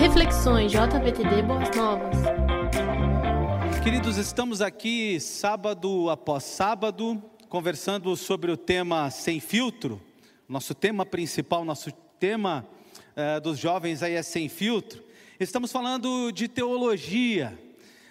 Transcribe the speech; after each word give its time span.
Reflexões 0.00 0.72
JVTD 0.72 1.42
Boas 1.42 1.76
Novas. 1.76 2.16
Queridos, 3.84 4.16
estamos 4.16 4.62
aqui 4.62 5.20
sábado 5.20 6.08
após 6.08 6.42
sábado, 6.42 7.22
conversando 7.50 8.16
sobre 8.16 8.50
o 8.50 8.56
tema 8.56 9.10
sem 9.10 9.40
filtro. 9.40 10.00
Nosso 10.48 10.74
tema 10.74 11.04
principal, 11.04 11.66
nosso 11.66 11.92
tema 12.18 12.66
uh, 13.14 13.42
dos 13.42 13.58
jovens 13.58 14.02
aí 14.02 14.14
é 14.14 14.22
sem 14.22 14.48
filtro. 14.48 15.04
Estamos 15.38 15.70
falando 15.70 16.32
de 16.32 16.48
teologia. 16.48 17.58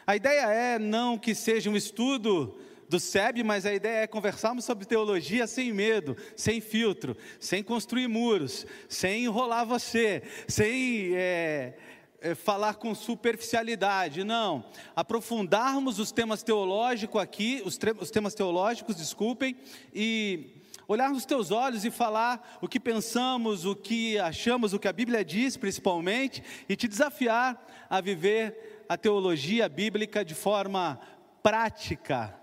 A 0.05 0.15
ideia 0.15 0.45
é 0.45 0.77
não 0.77 1.17
que 1.17 1.33
seja 1.33 1.71
um 1.71 1.75
estudo 1.75 2.55
do 2.89 2.99
SEB, 2.99 3.43
mas 3.43 3.67
a 3.67 3.73
ideia 3.73 4.03
é 4.03 4.07
conversarmos 4.07 4.65
sobre 4.65 4.83
teologia 4.83 5.45
sem 5.45 5.71
medo, 5.71 6.17
sem 6.35 6.59
filtro, 6.59 7.15
sem 7.39 7.63
construir 7.63 8.07
muros, 8.07 8.65
sem 8.89 9.25
enrolar 9.25 9.63
você, 9.63 10.23
sem 10.47 11.15
é, 11.15 11.77
é, 12.19 12.33
falar 12.33 12.73
com 12.73 12.95
superficialidade, 12.95 14.23
não. 14.23 14.65
Aprofundarmos 14.95 15.99
os 15.99 16.11
temas 16.11 16.41
teológicos 16.41 17.21
aqui, 17.21 17.61
os, 17.63 17.77
os 17.99 18.09
temas 18.09 18.33
teológicos, 18.33 18.95
desculpem, 18.95 19.55
e 19.93 20.55
olhar 20.87 21.11
nos 21.11 21.25
teus 21.25 21.51
olhos 21.51 21.85
e 21.85 21.91
falar 21.91 22.57
o 22.59 22.67
que 22.67 22.79
pensamos, 22.79 23.65
o 23.65 23.75
que 23.75 24.17
achamos, 24.17 24.73
o 24.73 24.79
que 24.79 24.87
a 24.87 24.93
Bíblia 24.93 25.23
diz, 25.23 25.55
principalmente, 25.55 26.43
e 26.67 26.75
te 26.75 26.87
desafiar 26.87 27.63
a 27.87 28.01
viver 28.01 28.83
a 28.89 28.97
teologia 28.97 29.69
bíblica 29.69 30.25
de 30.25 30.33
forma 30.33 30.99
prática, 31.43 32.35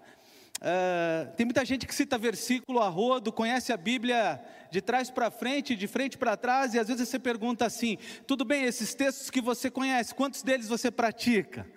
Uh, 0.57 1.31
tem 1.37 1.45
muita 1.45 1.65
gente 1.67 1.87
que 1.87 1.95
cita 1.95 2.17
versículo 2.17 2.81
a 2.81 2.89
rodo, 2.89 3.31
conhece 3.31 3.75
a 3.75 3.77
Bíblia 3.77 4.43
de 4.71 4.81
trás 4.81 5.11
para 5.11 5.31
frente, 5.31 5.77
de 5.77 5.87
frente 5.87 6.17
para 6.17 6.35
trás, 6.35 6.73
e 6.73 6.79
às 6.79 6.89
vezes 6.89 7.09
você 7.09 7.19
pergunta 7.19 7.67
assim: 7.67 7.99
tudo 8.27 8.45
bem, 8.45 8.65
esses 8.65 8.95
textos 8.95 9.29
que 9.29 9.41
você 9.41 9.71
conhece, 9.71 10.15
quantos 10.15 10.43
deles 10.43 10.67
você 10.67 10.91
pratica? 10.91 11.71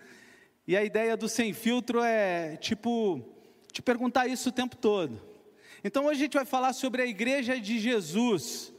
E 0.65 0.77
a 0.77 0.83
ideia 0.83 1.17
do 1.17 1.27
sem 1.27 1.51
filtro 1.51 2.01
é 2.01 2.55
tipo, 2.55 3.21
te 3.71 3.81
perguntar 3.81 4.27
isso 4.27 4.49
o 4.49 4.51
tempo 4.51 4.77
todo. 4.77 5.21
Então 5.83 6.05
hoje 6.05 6.21
a 6.21 6.23
gente 6.23 6.37
vai 6.37 6.45
falar 6.45 6.73
sobre 6.73 7.01
a 7.01 7.05
igreja 7.05 7.59
de 7.59 7.79
Jesus. 7.79 8.73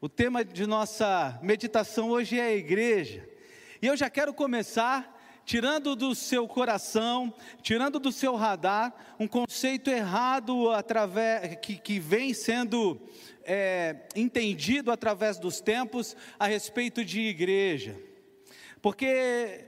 O 0.00 0.08
tema 0.08 0.44
de 0.44 0.66
nossa 0.66 1.38
meditação 1.42 2.10
hoje 2.10 2.38
é 2.38 2.46
a 2.46 2.54
igreja. 2.54 3.28
E 3.80 3.86
eu 3.86 3.96
já 3.96 4.10
quero 4.10 4.34
começar 4.34 5.15
tirando 5.46 5.94
do 5.94 6.12
seu 6.12 6.48
coração, 6.48 7.32
tirando 7.62 8.00
do 8.00 8.10
seu 8.10 8.34
radar, 8.34 8.92
um 9.18 9.28
conceito 9.28 9.88
errado 9.88 10.70
através, 10.72 11.56
que, 11.62 11.76
que 11.76 12.00
vem 12.00 12.34
sendo 12.34 13.00
é, 13.44 14.08
entendido 14.16 14.90
através 14.90 15.38
dos 15.38 15.60
tempos 15.60 16.16
a 16.36 16.48
respeito 16.48 17.04
de 17.04 17.20
igreja. 17.20 17.96
Porque 18.82 19.64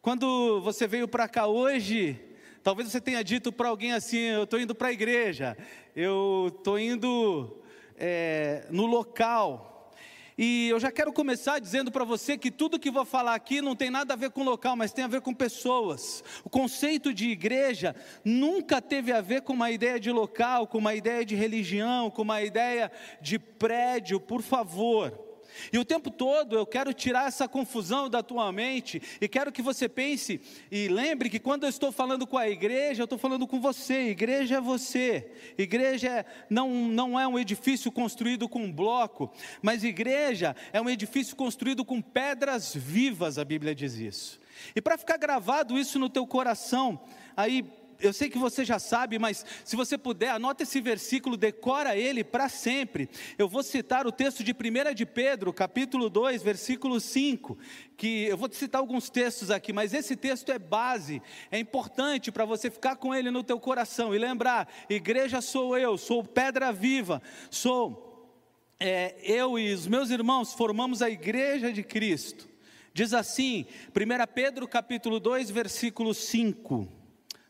quando 0.00 0.60
você 0.60 0.86
veio 0.86 1.08
para 1.08 1.28
cá 1.28 1.48
hoje, 1.48 2.18
talvez 2.62 2.88
você 2.88 3.00
tenha 3.00 3.22
dito 3.24 3.50
para 3.50 3.68
alguém 3.68 3.92
assim: 3.92 4.18
eu 4.18 4.44
estou 4.44 4.60
indo 4.60 4.74
para 4.74 4.88
a 4.88 4.92
igreja, 4.92 5.58
eu 5.96 6.52
estou 6.56 6.78
indo 6.78 7.60
é, 7.96 8.66
no 8.70 8.86
local. 8.86 9.74
E 10.40 10.68
eu 10.68 10.78
já 10.78 10.92
quero 10.92 11.12
começar 11.12 11.58
dizendo 11.58 11.90
para 11.90 12.04
você 12.04 12.38
que 12.38 12.48
tudo 12.48 12.78
que 12.78 12.92
vou 12.92 13.04
falar 13.04 13.34
aqui 13.34 13.60
não 13.60 13.74
tem 13.74 13.90
nada 13.90 14.14
a 14.14 14.16
ver 14.16 14.30
com 14.30 14.44
local, 14.44 14.76
mas 14.76 14.92
tem 14.92 15.04
a 15.04 15.08
ver 15.08 15.20
com 15.20 15.34
pessoas. 15.34 16.22
O 16.44 16.48
conceito 16.48 17.12
de 17.12 17.28
igreja 17.28 17.96
nunca 18.24 18.80
teve 18.80 19.10
a 19.10 19.20
ver 19.20 19.42
com 19.42 19.52
uma 19.52 19.72
ideia 19.72 19.98
de 19.98 20.12
local, 20.12 20.68
com 20.68 20.78
uma 20.78 20.94
ideia 20.94 21.24
de 21.24 21.34
religião, 21.34 22.08
com 22.08 22.22
uma 22.22 22.40
ideia 22.40 22.92
de 23.20 23.36
prédio, 23.36 24.20
por 24.20 24.40
favor. 24.40 25.27
E 25.72 25.78
o 25.78 25.84
tempo 25.84 26.10
todo 26.10 26.56
eu 26.56 26.66
quero 26.66 26.92
tirar 26.92 27.28
essa 27.28 27.48
confusão 27.48 28.08
da 28.08 28.22
tua 28.22 28.50
mente 28.52 29.00
e 29.20 29.28
quero 29.28 29.52
que 29.52 29.62
você 29.62 29.88
pense 29.88 30.40
e 30.70 30.88
lembre 30.88 31.30
que 31.30 31.38
quando 31.38 31.64
eu 31.64 31.68
estou 31.68 31.92
falando 31.92 32.26
com 32.26 32.36
a 32.36 32.48
igreja, 32.48 33.02
eu 33.02 33.04
estou 33.04 33.18
falando 33.18 33.46
com 33.46 33.60
você. 33.60 34.08
Igreja 34.08 34.56
é 34.56 34.60
você. 34.60 35.30
Igreja 35.56 36.24
não, 36.48 36.70
não 36.70 37.18
é 37.18 37.26
um 37.26 37.38
edifício 37.38 37.90
construído 37.90 38.48
com 38.48 38.70
bloco, 38.72 39.32
mas 39.62 39.84
igreja 39.84 40.54
é 40.72 40.80
um 40.80 40.88
edifício 40.88 41.36
construído 41.36 41.84
com 41.84 42.00
pedras 42.00 42.74
vivas, 42.74 43.38
a 43.38 43.44
Bíblia 43.44 43.74
diz 43.74 43.94
isso. 43.94 44.40
E 44.74 44.80
para 44.80 44.98
ficar 44.98 45.16
gravado 45.16 45.78
isso 45.78 45.98
no 45.98 46.08
teu 46.08 46.26
coração, 46.26 47.00
aí 47.36 47.64
eu 48.00 48.12
sei 48.12 48.28
que 48.28 48.38
você 48.38 48.64
já 48.64 48.78
sabe, 48.78 49.18
mas 49.18 49.44
se 49.64 49.74
você 49.74 49.98
puder, 49.98 50.30
anota 50.30 50.62
esse 50.62 50.80
versículo, 50.80 51.36
decora 51.36 51.96
ele 51.96 52.22
para 52.22 52.48
sempre. 52.48 53.08
Eu 53.36 53.48
vou 53.48 53.62
citar 53.62 54.06
o 54.06 54.12
texto 54.12 54.44
de 54.44 54.52
1 54.52 54.94
de 54.94 55.04
Pedro, 55.04 55.52
capítulo 55.52 56.08
2, 56.08 56.42
versículo 56.42 57.00
5, 57.00 57.58
que 57.96 58.24
eu 58.24 58.36
vou 58.36 58.48
citar 58.52 58.80
alguns 58.80 59.10
textos 59.10 59.50
aqui, 59.50 59.72
mas 59.72 59.92
esse 59.92 60.14
texto 60.14 60.52
é 60.52 60.58
base, 60.58 61.20
é 61.50 61.58
importante 61.58 62.30
para 62.30 62.44
você 62.44 62.70
ficar 62.70 62.96
com 62.96 63.14
ele 63.14 63.30
no 63.30 63.42
teu 63.42 63.58
coração 63.58 64.14
e 64.14 64.18
lembrar: 64.18 64.68
igreja 64.88 65.40
sou 65.40 65.76
eu, 65.76 65.98
sou 65.98 66.22
pedra 66.22 66.72
viva, 66.72 67.20
sou 67.50 68.32
é, 68.78 69.16
eu 69.22 69.58
e 69.58 69.72
os 69.72 69.86
meus 69.88 70.10
irmãos 70.10 70.52
formamos 70.52 71.02
a 71.02 71.10
igreja 71.10 71.72
de 71.72 71.82
Cristo. 71.82 72.48
Diz 72.94 73.12
assim, 73.12 73.66
1 73.90 74.32
Pedro 74.32 74.66
capítulo 74.68 75.18
2, 75.18 75.50
versículo 75.50 76.14
5 76.14 76.97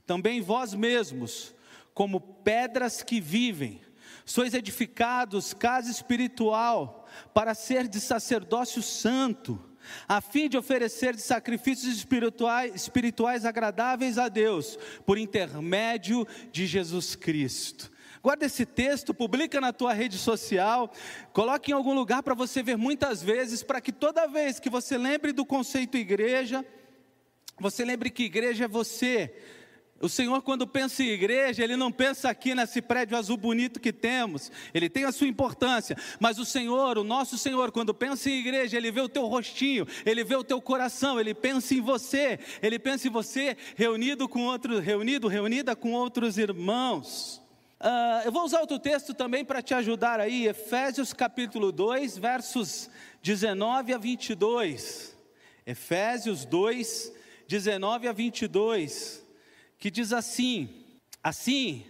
também 0.08 0.41
vós 0.41 0.72
mesmos, 0.72 1.54
como 1.92 2.19
pedras 2.19 3.02
que 3.02 3.20
vivem, 3.20 3.82
sois 4.24 4.54
edificados 4.54 5.52
casa 5.52 5.91
espiritual, 5.91 7.06
para 7.34 7.54
ser 7.54 7.86
de 7.86 8.00
sacerdócio 8.00 8.82
santo, 8.82 9.62
a 10.08 10.22
fim 10.22 10.48
de 10.48 10.56
oferecer 10.56 11.14
de 11.14 11.20
sacrifícios 11.20 11.94
espirituais, 11.94 12.74
espirituais 12.74 13.44
agradáveis 13.44 14.16
a 14.16 14.30
Deus, 14.30 14.78
por 15.04 15.19
intermédio 15.19 16.26
de 16.50 16.66
Jesus 16.66 17.14
Cristo. 17.14 17.92
Guarda 18.22 18.46
esse 18.46 18.64
texto, 18.64 19.12
publica 19.12 19.60
na 19.60 19.75
tua 19.75 19.92
rede 19.92 20.16
social, 20.16 20.90
coloque 21.34 21.70
em 21.70 21.75
algum 21.75 21.92
lugar 21.92 22.22
para 22.22 22.34
você 22.34 22.62
ver 22.62 22.78
muitas 22.78 23.22
vezes, 23.22 23.62
para 23.62 23.80
que 23.80 23.92
toda 23.92 24.26
vez 24.26 24.58
que 24.58 24.70
você 24.70 24.96
lembre 24.96 25.32
do 25.32 25.44
conceito 25.44 25.98
igreja, 25.98 26.64
você 27.60 27.84
lembre 27.84 28.08
que 28.08 28.25
igreja 28.25 28.64
é 28.64 28.69
você, 28.69 29.34
o 30.00 30.09
Senhor, 30.09 30.42
quando 30.42 30.64
pensa 30.64 31.03
em 31.03 31.09
igreja, 31.09 31.64
Ele 31.64 31.76
não 31.76 31.91
pensa 31.91 32.31
aqui 32.31 32.54
nesse 32.54 32.81
prédio 32.81 33.16
azul 33.16 33.36
bonito 33.36 33.81
que 33.81 33.92
temos, 33.92 34.53
Ele 34.72 34.88
tem 34.88 35.04
a 35.04 35.10
sua 35.10 35.26
importância, 35.26 35.97
mas 36.20 36.38
o 36.38 36.44
Senhor, 36.44 36.98
o 36.98 37.04
nosso 37.04 37.36
Senhor, 37.36 37.72
quando 37.72 37.92
pensa 37.92 38.31
em 38.31 38.38
igreja, 38.38 38.76
Ele 38.76 38.92
vê 38.92 39.00
o 39.00 39.08
teu 39.08 39.26
rostinho, 39.26 39.87
Ele 40.06 40.22
vê 40.22 40.37
o 40.37 40.44
teu 40.44 40.60
coração, 40.60 41.19
Ele 41.19 41.34
pensa 41.34 41.75
em 41.75 41.81
você, 41.81 42.38
Ele 42.62 42.78
pensa 42.78 43.08
em 43.08 43.10
você 43.10 43.56
reunido 43.75 44.28
com 44.28 44.44
outros, 44.44 44.84
reunido, 44.84 45.26
reunida 45.26 45.75
com 45.75 45.92
outros 45.92 46.38
irmãos. 46.38 47.42
Uh, 47.81 48.22
eu 48.25 48.32
vou 48.32 48.44
usar 48.44 48.60
outro 48.60 48.78
texto 48.78 49.12
também 49.14 49.44
para 49.44 49.62
te 49.62 49.75
ajudar 49.75 50.20
aí, 50.20 50.47
Efésios 50.47 51.12
capítulo 51.12 51.72
2, 51.72 52.16
versos 52.19 52.88
19 53.20 53.92
a 53.92 53.98
22. 53.98 55.16
Efésios 55.66 56.44
2, 56.44 57.12
19 57.48 58.06
a 58.08 58.12
22 58.12 59.28
que 59.78 59.91
diz 59.91 60.12
assim: 60.12 60.69
Assim, 61.22 61.84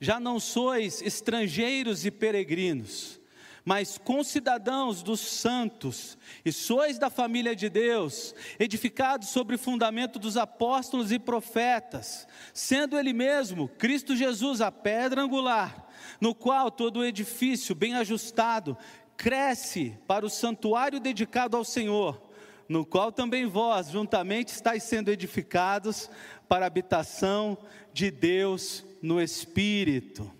já 0.00 0.18
não 0.18 0.40
sois 0.40 1.02
estrangeiros 1.02 2.06
e 2.06 2.10
peregrinos, 2.10 3.20
mas 3.64 3.98
concidadãos 3.98 5.02
dos 5.02 5.20
santos, 5.20 6.16
e 6.44 6.52
sois 6.52 6.98
da 6.98 7.10
família 7.10 7.54
de 7.54 7.68
Deus, 7.68 8.34
edificados 8.58 9.28
sobre 9.28 9.56
o 9.56 9.58
fundamento 9.58 10.18
dos 10.18 10.36
apóstolos 10.36 11.12
e 11.12 11.18
profetas, 11.18 12.26
sendo 12.54 12.98
Ele 12.98 13.12
mesmo, 13.12 13.68
Cristo 13.68 14.16
Jesus, 14.16 14.60
a 14.60 14.72
pedra 14.72 15.22
angular, 15.22 15.88
no 16.20 16.34
qual 16.34 16.70
todo 16.70 17.00
o 17.00 17.04
edifício 17.04 17.74
bem 17.74 17.94
ajustado 17.94 18.76
cresce 19.16 19.98
para 20.06 20.24
o 20.24 20.30
santuário 20.30 21.00
dedicado 21.00 21.56
ao 21.56 21.64
Senhor 21.64 22.27
no 22.68 22.84
qual 22.84 23.10
também 23.10 23.46
vós 23.46 23.90
juntamente 23.90 24.52
estáis 24.52 24.82
sendo 24.82 25.10
edificados 25.10 26.10
para 26.48 26.66
a 26.66 26.68
habitação 26.68 27.56
de 27.92 28.10
Deus 28.10 28.84
no 29.02 29.20
Espírito. 29.20 30.37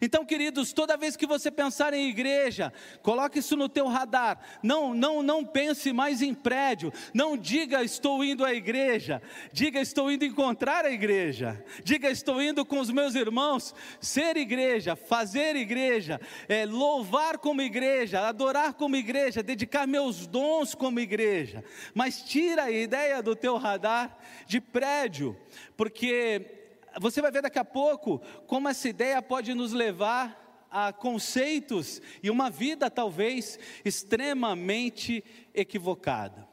Então, 0.00 0.24
queridos, 0.24 0.72
toda 0.72 0.96
vez 0.96 1.16
que 1.16 1.26
você 1.26 1.50
pensar 1.50 1.92
em 1.92 2.08
igreja, 2.08 2.72
coloque 3.02 3.38
isso 3.38 3.56
no 3.56 3.68
teu 3.68 3.86
radar. 3.86 4.38
Não, 4.62 4.94
não, 4.94 5.22
não 5.22 5.44
pense 5.44 5.92
mais 5.92 6.22
em 6.22 6.34
prédio. 6.34 6.92
Não 7.12 7.36
diga 7.36 7.82
estou 7.82 8.24
indo 8.24 8.44
à 8.44 8.52
igreja. 8.54 9.22
Diga 9.52 9.80
estou 9.80 10.10
indo 10.10 10.24
encontrar 10.24 10.84
a 10.84 10.90
igreja. 10.90 11.62
Diga 11.84 12.10
estou 12.10 12.42
indo 12.42 12.64
com 12.64 12.80
os 12.80 12.90
meus 12.90 13.14
irmãos 13.14 13.74
ser 14.00 14.36
igreja, 14.36 14.96
fazer 14.96 15.56
igreja, 15.56 16.20
é, 16.48 16.64
louvar 16.64 17.38
como 17.38 17.62
igreja, 17.62 18.26
adorar 18.26 18.74
como 18.74 18.96
igreja, 18.96 19.42
dedicar 19.42 19.86
meus 19.86 20.26
dons 20.26 20.74
como 20.74 21.00
igreja. 21.00 21.64
Mas 21.94 22.22
tira 22.22 22.64
a 22.64 22.70
ideia 22.70 23.22
do 23.22 23.36
teu 23.36 23.56
radar 23.56 24.16
de 24.46 24.60
prédio, 24.60 25.36
porque 25.76 26.59
você 26.98 27.20
vai 27.20 27.30
ver 27.30 27.42
daqui 27.42 27.58
a 27.58 27.64
pouco 27.64 28.20
como 28.46 28.68
essa 28.68 28.88
ideia 28.88 29.20
pode 29.20 29.54
nos 29.54 29.72
levar 29.72 30.66
a 30.70 30.92
conceitos 30.92 32.00
e 32.22 32.30
uma 32.30 32.48
vida 32.48 32.90
talvez 32.90 33.58
extremamente 33.84 35.24
equivocada. 35.52 36.48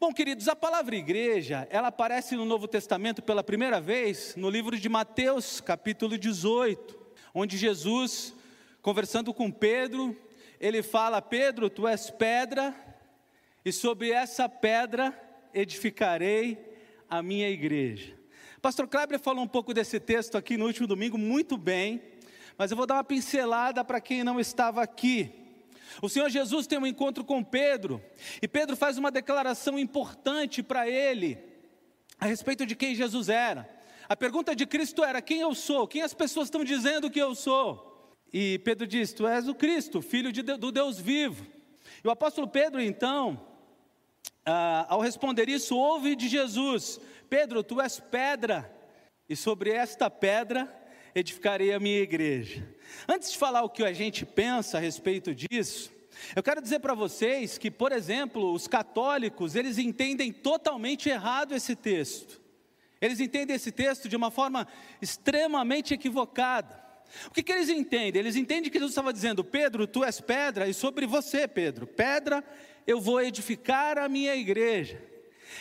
Bom, 0.00 0.12
queridos, 0.12 0.48
a 0.48 0.56
palavra 0.56 0.96
igreja, 0.96 1.68
ela 1.70 1.88
aparece 1.88 2.34
no 2.34 2.44
Novo 2.44 2.66
Testamento 2.66 3.22
pela 3.22 3.44
primeira 3.44 3.80
vez 3.80 4.34
no 4.34 4.50
livro 4.50 4.76
de 4.76 4.88
Mateus, 4.88 5.60
capítulo 5.60 6.18
18, 6.18 6.98
onde 7.32 7.56
Jesus, 7.56 8.34
conversando 8.80 9.32
com 9.32 9.50
Pedro, 9.50 10.16
ele 10.58 10.82
fala: 10.82 11.22
Pedro, 11.22 11.70
tu 11.70 11.86
és 11.86 12.10
pedra, 12.10 12.74
e 13.64 13.70
sobre 13.70 14.10
essa 14.10 14.48
pedra 14.48 15.16
edificarei 15.54 16.58
a 17.08 17.22
minha 17.22 17.48
igreja. 17.48 18.21
Pastor 18.62 18.86
Kleber 18.86 19.18
falou 19.18 19.42
um 19.42 19.48
pouco 19.48 19.74
desse 19.74 19.98
texto 19.98 20.38
aqui 20.38 20.56
no 20.56 20.66
último 20.66 20.86
domingo, 20.86 21.18
muito 21.18 21.56
bem, 21.56 22.00
mas 22.56 22.70
eu 22.70 22.76
vou 22.76 22.86
dar 22.86 22.94
uma 22.94 23.02
pincelada 23.02 23.84
para 23.84 24.00
quem 24.00 24.22
não 24.22 24.38
estava 24.38 24.80
aqui. 24.80 25.32
O 26.00 26.08
Senhor 26.08 26.30
Jesus 26.30 26.68
tem 26.68 26.78
um 26.78 26.86
encontro 26.86 27.24
com 27.24 27.42
Pedro, 27.42 28.00
e 28.40 28.46
Pedro 28.46 28.76
faz 28.76 28.96
uma 28.96 29.10
declaração 29.10 29.76
importante 29.76 30.62
para 30.62 30.88
ele, 30.88 31.38
a 32.20 32.26
respeito 32.26 32.64
de 32.64 32.76
quem 32.76 32.94
Jesus 32.94 33.28
era. 33.28 33.68
A 34.08 34.14
pergunta 34.14 34.54
de 34.54 34.64
Cristo 34.64 35.02
era: 35.02 35.20
Quem 35.20 35.40
eu 35.40 35.56
sou? 35.56 35.88
Quem 35.88 36.02
as 36.02 36.14
pessoas 36.14 36.46
estão 36.46 36.62
dizendo 36.62 37.10
que 37.10 37.18
eu 37.18 37.34
sou? 37.34 38.14
E 38.32 38.60
Pedro 38.60 38.86
diz: 38.86 39.12
Tu 39.12 39.26
és 39.26 39.48
o 39.48 39.56
Cristo, 39.56 40.00
filho 40.00 40.30
de, 40.30 40.40
do 40.40 40.70
Deus 40.70 41.00
vivo. 41.00 41.44
E 42.04 42.06
o 42.06 42.12
apóstolo 42.12 42.46
Pedro, 42.46 42.80
então, 42.80 43.44
ah, 44.46 44.86
ao 44.88 45.00
responder 45.00 45.48
isso, 45.48 45.76
ouve 45.76 46.14
de 46.14 46.28
Jesus: 46.28 47.00
Pedro, 47.32 47.64
tu 47.64 47.80
és 47.80 47.98
pedra, 47.98 48.70
e 49.26 49.34
sobre 49.34 49.70
esta 49.70 50.10
pedra 50.10 50.70
edificarei 51.14 51.72
a 51.72 51.80
minha 51.80 52.00
igreja. 52.00 52.62
Antes 53.08 53.32
de 53.32 53.38
falar 53.38 53.62
o 53.62 53.70
que 53.70 53.82
a 53.82 53.92
gente 53.94 54.26
pensa 54.26 54.76
a 54.76 54.80
respeito 54.82 55.34
disso, 55.34 55.90
eu 56.36 56.42
quero 56.42 56.60
dizer 56.60 56.80
para 56.80 56.92
vocês 56.92 57.56
que, 57.56 57.70
por 57.70 57.90
exemplo, 57.90 58.52
os 58.52 58.68
católicos, 58.68 59.56
eles 59.56 59.78
entendem 59.78 60.30
totalmente 60.30 61.08
errado 61.08 61.54
esse 61.54 61.74
texto. 61.74 62.38
Eles 63.00 63.18
entendem 63.18 63.56
esse 63.56 63.72
texto 63.72 64.10
de 64.10 64.16
uma 64.16 64.30
forma 64.30 64.68
extremamente 65.00 65.94
equivocada. 65.94 66.84
O 67.28 67.30
que, 67.30 67.42
que 67.42 67.52
eles 67.52 67.70
entendem? 67.70 68.20
Eles 68.20 68.36
entendem 68.36 68.70
que 68.70 68.76
Jesus 68.76 68.90
estava 68.92 69.10
dizendo: 69.10 69.42
Pedro, 69.42 69.86
tu 69.86 70.04
és 70.04 70.20
pedra, 70.20 70.68
e 70.68 70.74
sobre 70.74 71.06
você, 71.06 71.48
Pedro, 71.48 71.86
pedra, 71.86 72.44
eu 72.86 73.00
vou 73.00 73.22
edificar 73.22 73.96
a 73.96 74.06
minha 74.06 74.36
igreja. 74.36 75.11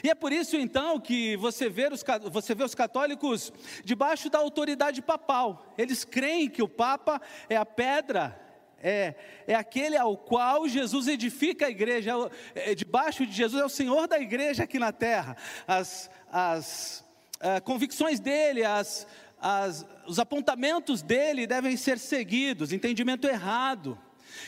E 0.03 0.09
é 0.09 0.15
por 0.15 0.31
isso 0.31 0.55
então 0.55 0.99
que 0.99 1.35
você 1.37 1.69
vê, 1.69 1.87
os, 1.91 2.03
você 2.31 2.55
vê 2.55 2.63
os 2.63 2.75
católicos 2.75 3.51
debaixo 3.83 4.29
da 4.29 4.39
autoridade 4.39 5.01
papal. 5.01 5.73
Eles 5.77 6.03
creem 6.03 6.49
que 6.49 6.61
o 6.61 6.67
Papa 6.67 7.21
é 7.49 7.55
a 7.55 7.65
pedra, 7.65 8.39
é, 8.83 9.13
é 9.47 9.55
aquele 9.55 9.95
ao 9.95 10.17
qual 10.17 10.67
Jesus 10.67 11.07
edifica 11.07 11.67
a 11.67 11.69
igreja, 11.69 12.13
é, 12.55 12.73
debaixo 12.73 13.25
de 13.25 13.31
Jesus 13.31 13.61
é 13.61 13.65
o 13.65 13.69
Senhor 13.69 14.07
da 14.07 14.19
igreja 14.19 14.63
aqui 14.63 14.79
na 14.79 14.91
terra. 14.91 15.37
As, 15.67 16.09
as 16.31 17.05
uh, 17.37 17.61
convicções 17.63 18.19
dele, 18.19 18.63
as, 18.63 19.05
as, 19.39 19.85
os 20.07 20.19
apontamentos 20.19 21.01
dele 21.01 21.45
devem 21.45 21.77
ser 21.77 21.99
seguidos, 21.99 22.73
entendimento 22.73 23.27
errado. 23.27 23.97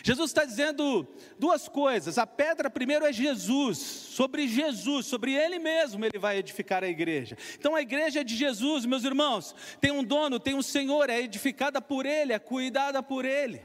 Jesus 0.03 0.29
está 0.29 0.45
dizendo 0.45 1.07
duas 1.37 1.67
coisas. 1.67 2.17
A 2.17 2.25
pedra, 2.27 2.69
primeiro, 2.69 3.05
é 3.05 3.13
Jesus. 3.13 3.77
Sobre 3.77 4.47
Jesus, 4.47 5.05
sobre 5.05 5.33
Ele 5.33 5.59
mesmo, 5.59 6.05
Ele 6.05 6.19
vai 6.19 6.37
edificar 6.37 6.83
a 6.83 6.87
igreja. 6.87 7.37
Então, 7.57 7.75
a 7.75 7.81
igreja 7.81 8.21
é 8.21 8.23
de 8.23 8.35
Jesus, 8.35 8.85
meus 8.85 9.03
irmãos. 9.03 9.55
Tem 9.79 9.91
um 9.91 10.03
dono, 10.03 10.39
tem 10.39 10.53
um 10.53 10.61
Senhor, 10.61 11.09
é 11.09 11.19
edificada 11.19 11.81
por 11.81 12.05
Ele, 12.05 12.33
é 12.33 12.39
cuidada 12.39 13.01
por 13.01 13.25
Ele. 13.25 13.61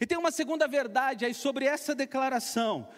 E 0.00 0.06
tem 0.06 0.18
uma 0.18 0.30
segunda 0.30 0.68
verdade 0.68 1.24
aí 1.24 1.34
sobre 1.34 1.64
essa 1.64 1.94
declaração. 1.94 2.88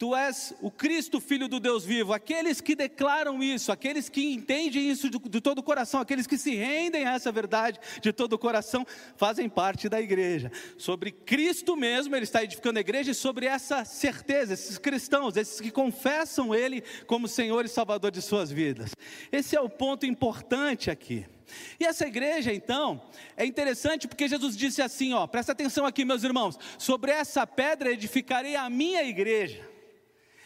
Tu 0.00 0.16
és 0.16 0.54
o 0.62 0.70
Cristo, 0.70 1.20
Filho 1.20 1.46
do 1.46 1.60
Deus 1.60 1.84
vivo. 1.84 2.14
Aqueles 2.14 2.58
que 2.62 2.74
declaram 2.74 3.42
isso, 3.42 3.70
aqueles 3.70 4.08
que 4.08 4.32
entendem 4.32 4.88
isso 4.90 5.10
de, 5.10 5.18
de, 5.18 5.42
todo 5.42 5.58
o 5.58 5.62
coração, 5.62 6.00
aqueles 6.00 6.26
que 6.26 6.38
se 6.38 6.54
rendem 6.54 7.04
a 7.04 7.12
essa 7.12 7.30
verdade 7.30 7.78
de 8.00 8.10
todo 8.10 8.32
o 8.32 8.38
coração, 8.38 8.86
fazem 9.14 9.46
parte 9.46 9.90
da 9.90 10.00
igreja. 10.00 10.50
Sobre 10.78 11.12
Cristo 11.12 11.76
mesmo, 11.76 12.16
Ele 12.16 12.24
está 12.24 12.42
edificando 12.42 12.78
a 12.78 12.80
igreja, 12.80 13.10
e 13.10 13.14
sobre 13.14 13.44
essa 13.44 13.84
certeza, 13.84 14.54
esses 14.54 14.78
cristãos, 14.78 15.36
esses 15.36 15.60
que 15.60 15.70
confessam 15.70 16.54
Ele 16.54 16.82
como 17.06 17.28
Senhor 17.28 17.66
e 17.66 17.68
Salvador 17.68 18.10
de 18.10 18.22
suas 18.22 18.50
vidas. 18.50 18.92
Esse 19.30 19.54
é 19.54 19.60
o 19.60 19.68
ponto 19.68 20.06
importante 20.06 20.90
aqui. 20.90 21.26
E 21.78 21.84
essa 21.84 22.06
igreja, 22.06 22.50
então, 22.54 23.02
é 23.36 23.44
interessante 23.44 24.08
porque 24.08 24.28
Jesus 24.28 24.56
disse 24.56 24.80
assim: 24.80 25.12
ó, 25.12 25.26
presta 25.26 25.52
atenção 25.52 25.84
aqui, 25.84 26.06
meus 26.06 26.24
irmãos, 26.24 26.58
sobre 26.78 27.10
essa 27.10 27.46
pedra 27.46 27.92
edificarei 27.92 28.56
a 28.56 28.70
minha 28.70 29.02
igreja. 29.02 29.69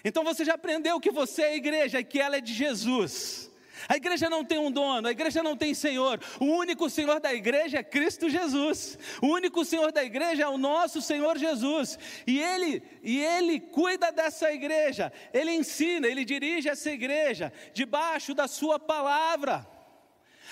Então 0.05 0.23
você 0.23 0.45
já 0.45 0.55
aprendeu 0.55 1.01
que 1.01 1.11
você 1.11 1.43
é 1.43 1.49
a 1.49 1.57
igreja 1.57 2.01
e 2.01 2.05
que 2.05 2.21
ela 2.21 2.37
é 2.37 2.41
de 2.41 2.53
Jesus. 2.53 3.51
A 3.89 3.97
igreja 3.97 4.31
não 4.31 4.45
tem 4.45 4.59
um 4.59 4.71
dono, 4.71 5.09
a 5.09 5.11
igreja 5.11 5.43
não 5.43 5.57
tem 5.57 5.75
senhor. 5.75 6.21
O 6.39 6.45
único 6.45 6.89
senhor 6.89 7.21
da 7.21 7.35
igreja 7.35 7.79
é 7.79 7.83
Cristo 7.83 8.31
Jesus. 8.31 8.99
O 9.21 9.29
único 9.29 9.65
senhor 9.65 9.93
da 9.93 10.05
igreja 10.05 10.45
é 10.45 10.49
o 10.49 10.59
nosso 10.59 11.03
Senhor 11.03 11.37
Jesus. 11.37 11.99
E 12.27 12.41
ele, 12.41 12.83
e 13.03 13.23
ele 13.23 13.61
cuida 13.61 14.11
dessa 14.13 14.53
igreja. 14.53 15.13
Ele 15.33 15.53
ensina, 15.53 16.07
ele 16.07 16.25
dirige 16.25 16.69
essa 16.69 16.91
igreja 16.91 17.53
debaixo 17.73 18.35
da 18.35 18.47
sua 18.47 18.79
palavra. 18.79 19.67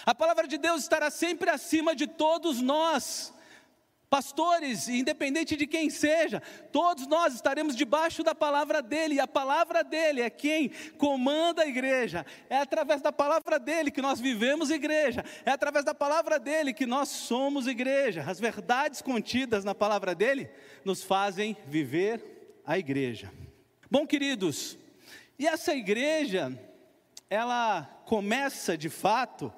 A 0.05 0.15
palavra 0.15 0.49
de 0.49 0.59
Deus 0.59 0.83
estará 0.83 1.11
sempre 1.11 1.49
acima 1.49 1.95
de 1.95 2.07
todos 2.07 2.61
nós 2.61 3.33
pastores, 4.13 4.89
independente 4.89 5.57
de 5.57 5.67
quem 5.67 5.89
seja, 5.89 6.43
todos 6.71 7.07
nós 7.07 7.33
estaremos 7.33 7.75
debaixo 7.75 8.23
da 8.23 8.35
palavra 8.35 8.83
dele, 8.83 9.15
e 9.15 9.21
a 9.21 9.27
palavra 9.27 9.83
dele 9.83 10.21
é 10.21 10.29
quem 10.29 10.71
comanda 10.99 11.63
a 11.63 11.67
igreja, 11.67 12.27
é 12.51 12.59
através 12.59 13.01
da 13.01 13.11
palavra 13.11 13.59
dele 13.59 13.91
que 13.91 14.03
nós 14.03 14.21
vivemos 14.21 14.71
igreja, 14.71 15.25
é 15.47 15.51
através 15.51 15.83
da 15.83 15.95
palavra 15.95 16.39
dele 16.39 16.75
que 16.75 16.85
nós 16.85 17.09
somos 17.09 17.67
igreja. 17.67 18.23
As 18.29 18.39
verdades 18.39 19.01
contidas 19.01 19.65
na 19.65 19.75
palavra 19.75 20.15
dele 20.15 20.51
nos 20.85 21.03
fazem 21.03 21.57
viver 21.67 22.61
a 22.67 22.79
igreja. 22.79 23.33
Bom, 23.91 24.07
queridos, 24.07 24.77
e 25.39 25.47
essa 25.47 25.75
igreja, 25.75 26.53
ela 27.31 27.85
começa 28.05 28.77
de 28.77 28.91
fato 28.91 29.51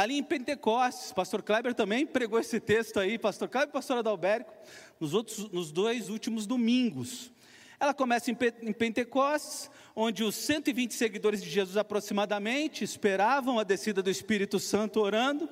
ali 0.00 0.16
em 0.16 0.22
Pentecostes. 0.22 1.12
Pastor 1.12 1.42
Kleber 1.42 1.74
também 1.74 2.06
pregou 2.06 2.40
esse 2.40 2.58
texto 2.58 2.98
aí, 2.98 3.18
pastor 3.18 3.48
Kleber 3.48 3.68
e 3.68 3.72
pastor 3.72 3.98
Adalberico, 3.98 4.50
nos, 4.98 5.12
outros, 5.12 5.50
nos 5.50 5.70
dois 5.70 6.08
últimos 6.08 6.46
domingos. 6.46 7.30
Ela 7.78 7.92
começa 7.92 8.30
em 8.30 8.72
Pentecostes, 8.72 9.70
onde 9.94 10.24
os 10.24 10.34
120 10.36 10.94
seguidores 10.94 11.42
de 11.42 11.50
Jesus 11.50 11.76
aproximadamente 11.76 12.82
esperavam 12.82 13.58
a 13.58 13.62
descida 13.62 14.02
do 14.02 14.08
Espírito 14.08 14.58
Santo 14.58 15.00
orando, 15.00 15.46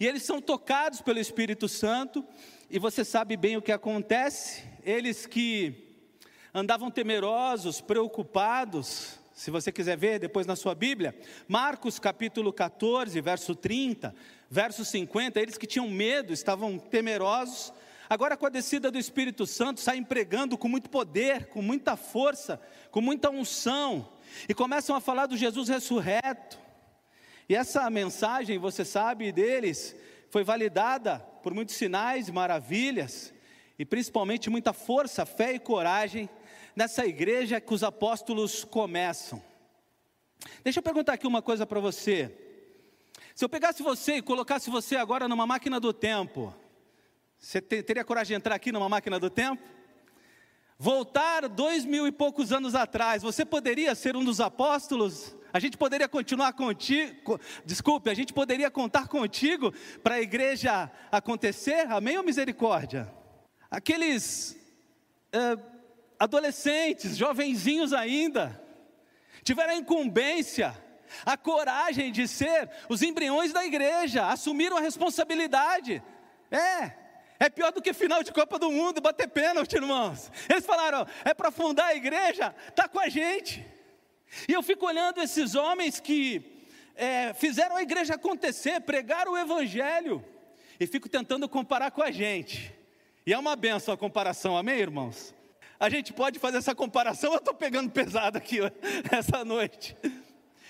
e 0.00 0.06
eles 0.06 0.22
são 0.22 0.40
tocados 0.40 1.02
pelo 1.02 1.18
Espírito 1.18 1.68
Santo, 1.68 2.24
e 2.70 2.78
você 2.78 3.04
sabe 3.04 3.36
bem 3.36 3.58
o 3.58 3.62
que 3.62 3.72
acontece, 3.72 4.64
eles 4.84 5.26
que 5.26 5.98
andavam 6.54 6.90
temerosos, 6.90 7.82
preocupados, 7.82 9.18
se 9.34 9.50
você 9.50 9.72
quiser 9.72 9.96
ver 9.96 10.18
depois 10.18 10.46
na 10.46 10.54
sua 10.54 10.74
Bíblia, 10.74 11.14
Marcos 11.48 11.98
capítulo 11.98 12.52
14, 12.52 13.18
verso 13.20 13.54
30, 13.54 14.14
verso 14.50 14.84
50, 14.84 15.40
eles 15.40 15.56
que 15.56 15.66
tinham 15.66 15.88
medo, 15.88 16.32
estavam 16.32 16.78
temerosos, 16.78 17.72
agora 18.08 18.36
com 18.36 18.46
a 18.46 18.50
descida 18.50 18.90
do 18.90 18.98
Espírito 18.98 19.46
Santo, 19.46 19.80
saem 19.80 20.04
pregando 20.04 20.58
com 20.58 20.68
muito 20.68 20.90
poder, 20.90 21.46
com 21.46 21.62
muita 21.62 21.96
força, 21.96 22.60
com 22.90 23.00
muita 23.00 23.30
unção, 23.30 24.12
e 24.48 24.54
começam 24.54 24.94
a 24.94 25.00
falar 25.00 25.26
do 25.26 25.36
Jesus 25.36 25.68
ressurreto. 25.68 26.58
E 27.48 27.56
essa 27.56 27.88
mensagem, 27.88 28.58
você 28.58 28.84
sabe 28.84 29.32
deles, 29.32 29.96
foi 30.30 30.44
validada 30.44 31.18
por 31.42 31.54
muitos 31.54 31.74
sinais 31.74 32.28
maravilhas, 32.28 33.32
e 33.78 33.84
principalmente 33.84 34.50
muita 34.50 34.72
força, 34.74 35.24
fé 35.24 35.54
e 35.54 35.58
coragem 35.58 36.28
nessa 36.74 37.06
igreja 37.06 37.60
que 37.60 37.74
os 37.74 37.82
apóstolos 37.82 38.64
começam. 38.64 39.42
Deixa 40.64 40.78
eu 40.78 40.82
perguntar 40.82 41.14
aqui 41.14 41.26
uma 41.26 41.42
coisa 41.42 41.66
para 41.66 41.80
você. 41.80 42.36
Se 43.34 43.44
eu 43.44 43.48
pegasse 43.48 43.82
você 43.82 44.16
e 44.16 44.22
colocasse 44.22 44.70
você 44.70 44.96
agora 44.96 45.28
numa 45.28 45.46
máquina 45.46 45.78
do 45.80 45.92
tempo, 45.92 46.54
você 47.38 47.60
teria 47.60 48.04
coragem 48.04 48.34
de 48.34 48.38
entrar 48.38 48.54
aqui 48.54 48.70
numa 48.70 48.88
máquina 48.88 49.18
do 49.18 49.30
tempo? 49.30 49.62
Voltar 50.78 51.48
dois 51.48 51.84
mil 51.84 52.06
e 52.06 52.12
poucos 52.12 52.52
anos 52.52 52.74
atrás, 52.74 53.22
você 53.22 53.44
poderia 53.44 53.94
ser 53.94 54.16
um 54.16 54.24
dos 54.24 54.40
apóstolos? 54.40 55.34
A 55.52 55.60
gente 55.60 55.76
poderia 55.76 56.08
continuar 56.08 56.54
contigo, 56.54 57.38
desculpe, 57.64 58.10
a 58.10 58.14
gente 58.14 58.32
poderia 58.32 58.70
contar 58.70 59.06
contigo 59.06 59.72
para 60.02 60.16
a 60.16 60.20
igreja 60.20 60.90
acontecer? 61.10 61.86
Amém 61.90 62.16
ou 62.16 62.24
misericórdia? 62.24 63.12
Aqueles 63.70 64.56
uh, 65.34 65.71
adolescentes, 66.22 67.16
jovenzinhos 67.16 67.92
ainda, 67.92 68.60
tiveram 69.42 69.72
a 69.72 69.76
incumbência, 69.76 70.72
a 71.26 71.36
coragem 71.36 72.12
de 72.12 72.28
ser 72.28 72.70
os 72.88 73.02
embriões 73.02 73.52
da 73.52 73.64
igreja, 73.64 74.28
assumiram 74.28 74.76
a 74.76 74.80
responsabilidade. 74.80 76.00
É, 76.48 76.92
é 77.40 77.50
pior 77.50 77.72
do 77.72 77.82
que 77.82 77.92
final 77.92 78.22
de 78.22 78.30
Copa 78.30 78.56
do 78.56 78.70
Mundo, 78.70 79.00
bater 79.00 79.26
pênalti, 79.28 79.74
irmãos. 79.74 80.30
Eles 80.48 80.64
falaram: 80.64 81.04
é 81.24 81.34
para 81.34 81.50
fundar 81.50 81.86
a 81.86 81.96
igreja, 81.96 82.54
está 82.68 82.86
com 82.86 83.00
a 83.00 83.08
gente. 83.08 83.66
E 84.48 84.52
eu 84.52 84.62
fico 84.62 84.86
olhando 84.86 85.20
esses 85.20 85.56
homens 85.56 85.98
que 85.98 86.62
é, 86.94 87.34
fizeram 87.34 87.74
a 87.74 87.82
igreja 87.82 88.14
acontecer, 88.14 88.80
pregaram 88.82 89.32
o 89.32 89.38
evangelho, 89.38 90.24
e 90.78 90.86
fico 90.86 91.08
tentando 91.08 91.48
comparar 91.48 91.90
com 91.90 92.00
a 92.00 92.12
gente. 92.12 92.72
E 93.26 93.32
é 93.32 93.38
uma 93.38 93.56
benção 93.56 93.92
a 93.92 93.98
comparação, 93.98 94.56
amém, 94.56 94.78
irmãos? 94.78 95.34
A 95.82 95.88
gente 95.88 96.12
pode 96.12 96.38
fazer 96.38 96.58
essa 96.58 96.76
comparação, 96.76 97.32
eu 97.32 97.38
estou 97.38 97.52
pegando 97.52 97.90
pesado 97.90 98.38
aqui 98.38 98.58
essa 99.10 99.44
noite. 99.44 99.96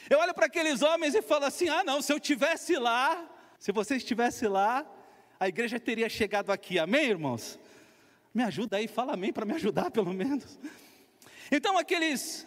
Eu 0.09 0.19
olho 0.19 0.33
para 0.33 0.47
aqueles 0.47 0.81
homens 0.81 1.14
e 1.14 1.21
falo 1.21 1.45
assim: 1.45 1.69
ah, 1.69 1.85
não, 1.85 2.00
se 2.00 2.11
eu 2.11 2.19
tivesse 2.19 2.76
lá, 2.76 3.23
se 3.59 3.71
você 3.73 3.97
estivesse 3.97 4.49
lá, 4.49 4.87
a 5.38 5.47
igreja 5.47 5.78
teria 5.78 6.09
chegado 6.09 6.50
aqui, 6.50 6.78
amém, 6.78 7.11
irmãos? 7.11 7.59
Me 8.33 8.42
ajuda 8.42 8.78
aí, 8.78 8.88
fala 8.88 9.12
amém 9.12 9.35
para 9.35 9.45
me 9.45 9.52
ajudar, 9.52 9.90
pelo 9.92 10.14
menos. 10.14 10.59
Então, 11.50 11.76
aqueles 11.76 12.47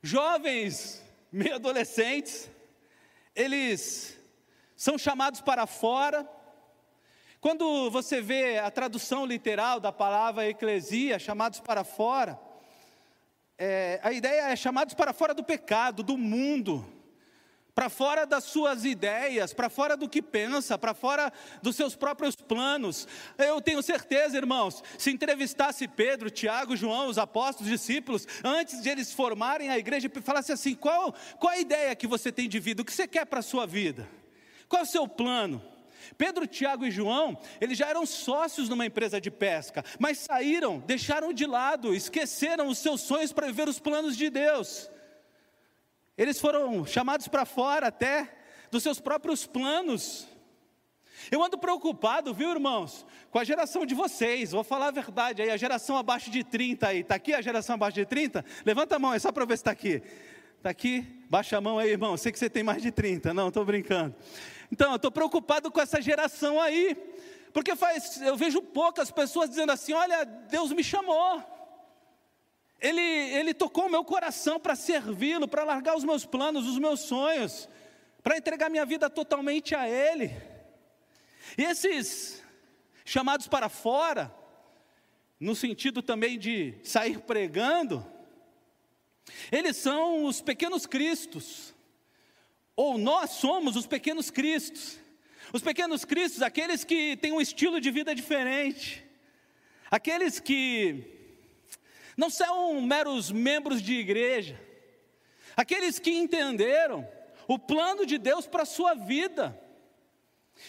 jovens, 0.00 1.02
meio 1.32 1.56
adolescentes, 1.56 2.48
eles 3.34 4.16
são 4.76 4.96
chamados 4.96 5.40
para 5.40 5.66
fora. 5.66 6.24
Quando 7.44 7.90
você 7.90 8.22
vê 8.22 8.56
a 8.56 8.70
tradução 8.70 9.26
literal 9.26 9.78
da 9.78 9.92
palavra 9.92 10.48
eclesia, 10.48 11.18
chamados 11.18 11.60
para 11.60 11.84
fora, 11.84 12.40
é, 13.58 14.00
a 14.02 14.14
ideia 14.14 14.48
é 14.50 14.56
chamados 14.56 14.94
para 14.94 15.12
fora 15.12 15.34
do 15.34 15.44
pecado, 15.44 16.02
do 16.02 16.16
mundo, 16.16 16.90
para 17.74 17.90
fora 17.90 18.24
das 18.24 18.44
suas 18.44 18.86
ideias, 18.86 19.52
para 19.52 19.68
fora 19.68 19.94
do 19.94 20.08
que 20.08 20.22
pensa, 20.22 20.78
para 20.78 20.94
fora 20.94 21.30
dos 21.60 21.76
seus 21.76 21.94
próprios 21.94 22.34
planos. 22.34 23.06
Eu 23.36 23.60
tenho 23.60 23.82
certeza, 23.82 24.38
irmãos, 24.38 24.82
se 24.96 25.10
entrevistasse 25.10 25.86
Pedro, 25.86 26.30
Tiago, 26.30 26.74
João, 26.74 27.08
os 27.08 27.18
apóstolos, 27.18 27.70
discípulos, 27.70 28.26
antes 28.42 28.80
de 28.80 28.88
eles 28.88 29.12
formarem 29.12 29.68
a 29.68 29.76
igreja, 29.76 30.10
falasse 30.22 30.50
assim: 30.50 30.74
qual, 30.74 31.14
qual 31.38 31.52
a 31.52 31.58
ideia 31.58 31.94
que 31.94 32.06
você 32.06 32.32
tem 32.32 32.48
de 32.48 32.58
vida? 32.58 32.80
O 32.80 32.86
que 32.86 32.92
você 32.94 33.06
quer 33.06 33.26
para 33.26 33.40
a 33.40 33.42
sua 33.42 33.66
vida? 33.66 34.08
Qual 34.66 34.80
é 34.80 34.82
o 34.82 34.88
seu 34.88 35.06
plano? 35.06 35.73
Pedro, 36.16 36.46
Tiago 36.46 36.84
e 36.84 36.90
João, 36.90 37.38
eles 37.60 37.78
já 37.78 37.88
eram 37.88 38.04
sócios 38.06 38.68
numa 38.68 38.86
empresa 38.86 39.20
de 39.20 39.30
pesca, 39.30 39.84
mas 39.98 40.18
saíram, 40.18 40.78
deixaram 40.80 41.32
de 41.32 41.46
lado, 41.46 41.94
esqueceram 41.94 42.68
os 42.68 42.78
seus 42.78 43.00
sonhos 43.00 43.32
para 43.32 43.46
viver 43.46 43.68
os 43.68 43.78
planos 43.78 44.16
de 44.16 44.30
Deus. 44.30 44.90
Eles 46.16 46.40
foram 46.40 46.86
chamados 46.86 47.28
para 47.28 47.44
fora 47.44 47.88
até 47.88 48.32
dos 48.70 48.82
seus 48.82 49.00
próprios 49.00 49.46
planos. 49.46 50.28
Eu 51.30 51.42
ando 51.42 51.56
preocupado, 51.56 52.34
viu, 52.34 52.50
irmãos, 52.50 53.06
com 53.30 53.38
a 53.38 53.44
geração 53.44 53.86
de 53.86 53.94
vocês. 53.94 54.52
Vou 54.52 54.64
falar 54.64 54.88
a 54.88 54.90
verdade 54.90 55.42
aí, 55.42 55.50
a 55.50 55.56
geração 55.56 55.96
abaixo 55.96 56.30
de 56.30 56.44
30 56.44 56.88
aí. 56.88 57.00
Está 57.00 57.14
aqui 57.14 57.32
a 57.32 57.40
geração 57.40 57.74
abaixo 57.74 57.94
de 57.94 58.04
30? 58.04 58.44
Levanta 58.64 58.96
a 58.96 58.98
mão, 58.98 59.14
é 59.14 59.18
só 59.18 59.32
para 59.32 59.44
ver 59.44 59.56
se 59.56 59.62
está 59.62 59.70
aqui. 59.70 60.02
Está 60.58 60.70
aqui? 60.70 61.04
Baixa 61.28 61.56
a 61.56 61.60
mão 61.60 61.78
aí, 61.78 61.90
irmão. 61.90 62.16
Sei 62.16 62.32
que 62.32 62.38
você 62.38 62.48
tem 62.48 62.62
mais 62.62 62.82
de 62.82 62.90
30. 62.90 63.34
Não, 63.34 63.48
estou 63.48 63.64
brincando. 63.64 64.14
Então, 64.70 64.90
eu 64.90 64.96
estou 64.96 65.10
preocupado 65.10 65.70
com 65.70 65.80
essa 65.80 66.00
geração 66.00 66.60
aí, 66.60 66.96
porque 67.52 67.76
faz, 67.76 68.20
eu 68.20 68.36
vejo 68.36 68.60
poucas 68.60 69.10
pessoas 69.10 69.48
dizendo 69.48 69.72
assim: 69.72 69.92
olha, 69.92 70.24
Deus 70.24 70.72
me 70.72 70.82
chamou, 70.82 71.42
Ele, 72.80 73.00
Ele 73.00 73.54
tocou 73.54 73.86
o 73.86 73.90
meu 73.90 74.04
coração 74.04 74.58
para 74.58 74.74
servi-lo, 74.74 75.46
para 75.46 75.64
largar 75.64 75.96
os 75.96 76.04
meus 76.04 76.24
planos, 76.24 76.66
os 76.66 76.78
meus 76.78 77.00
sonhos, 77.00 77.68
para 78.22 78.36
entregar 78.36 78.70
minha 78.70 78.86
vida 78.86 79.08
totalmente 79.08 79.74
a 79.74 79.88
Ele. 79.88 80.34
E 81.56 81.62
esses 81.62 82.42
chamados 83.04 83.46
para 83.46 83.68
fora, 83.68 84.34
no 85.38 85.54
sentido 85.54 86.02
também 86.02 86.38
de 86.38 86.74
sair 86.82 87.20
pregando, 87.20 88.04
eles 89.50 89.76
são 89.76 90.24
os 90.24 90.40
pequenos 90.40 90.86
cristos, 90.86 91.74
ou 92.76 92.98
nós 92.98 93.30
somos 93.30 93.76
os 93.76 93.86
pequenos 93.86 94.30
cristos. 94.30 94.98
Os 95.52 95.62
pequenos 95.62 96.04
cristos, 96.04 96.42
aqueles 96.42 96.84
que 96.84 97.16
têm 97.16 97.32
um 97.32 97.40
estilo 97.40 97.80
de 97.80 97.90
vida 97.90 98.14
diferente, 98.14 99.04
aqueles 99.90 100.40
que 100.40 101.04
não 102.16 102.30
são 102.30 102.80
meros 102.80 103.30
membros 103.30 103.80
de 103.80 103.94
igreja, 103.94 104.60
aqueles 105.56 105.98
que 105.98 106.10
entenderam 106.10 107.06
o 107.46 107.58
plano 107.58 108.04
de 108.04 108.18
Deus 108.18 108.46
para 108.46 108.62
a 108.62 108.66
sua 108.66 108.94
vida. 108.94 109.60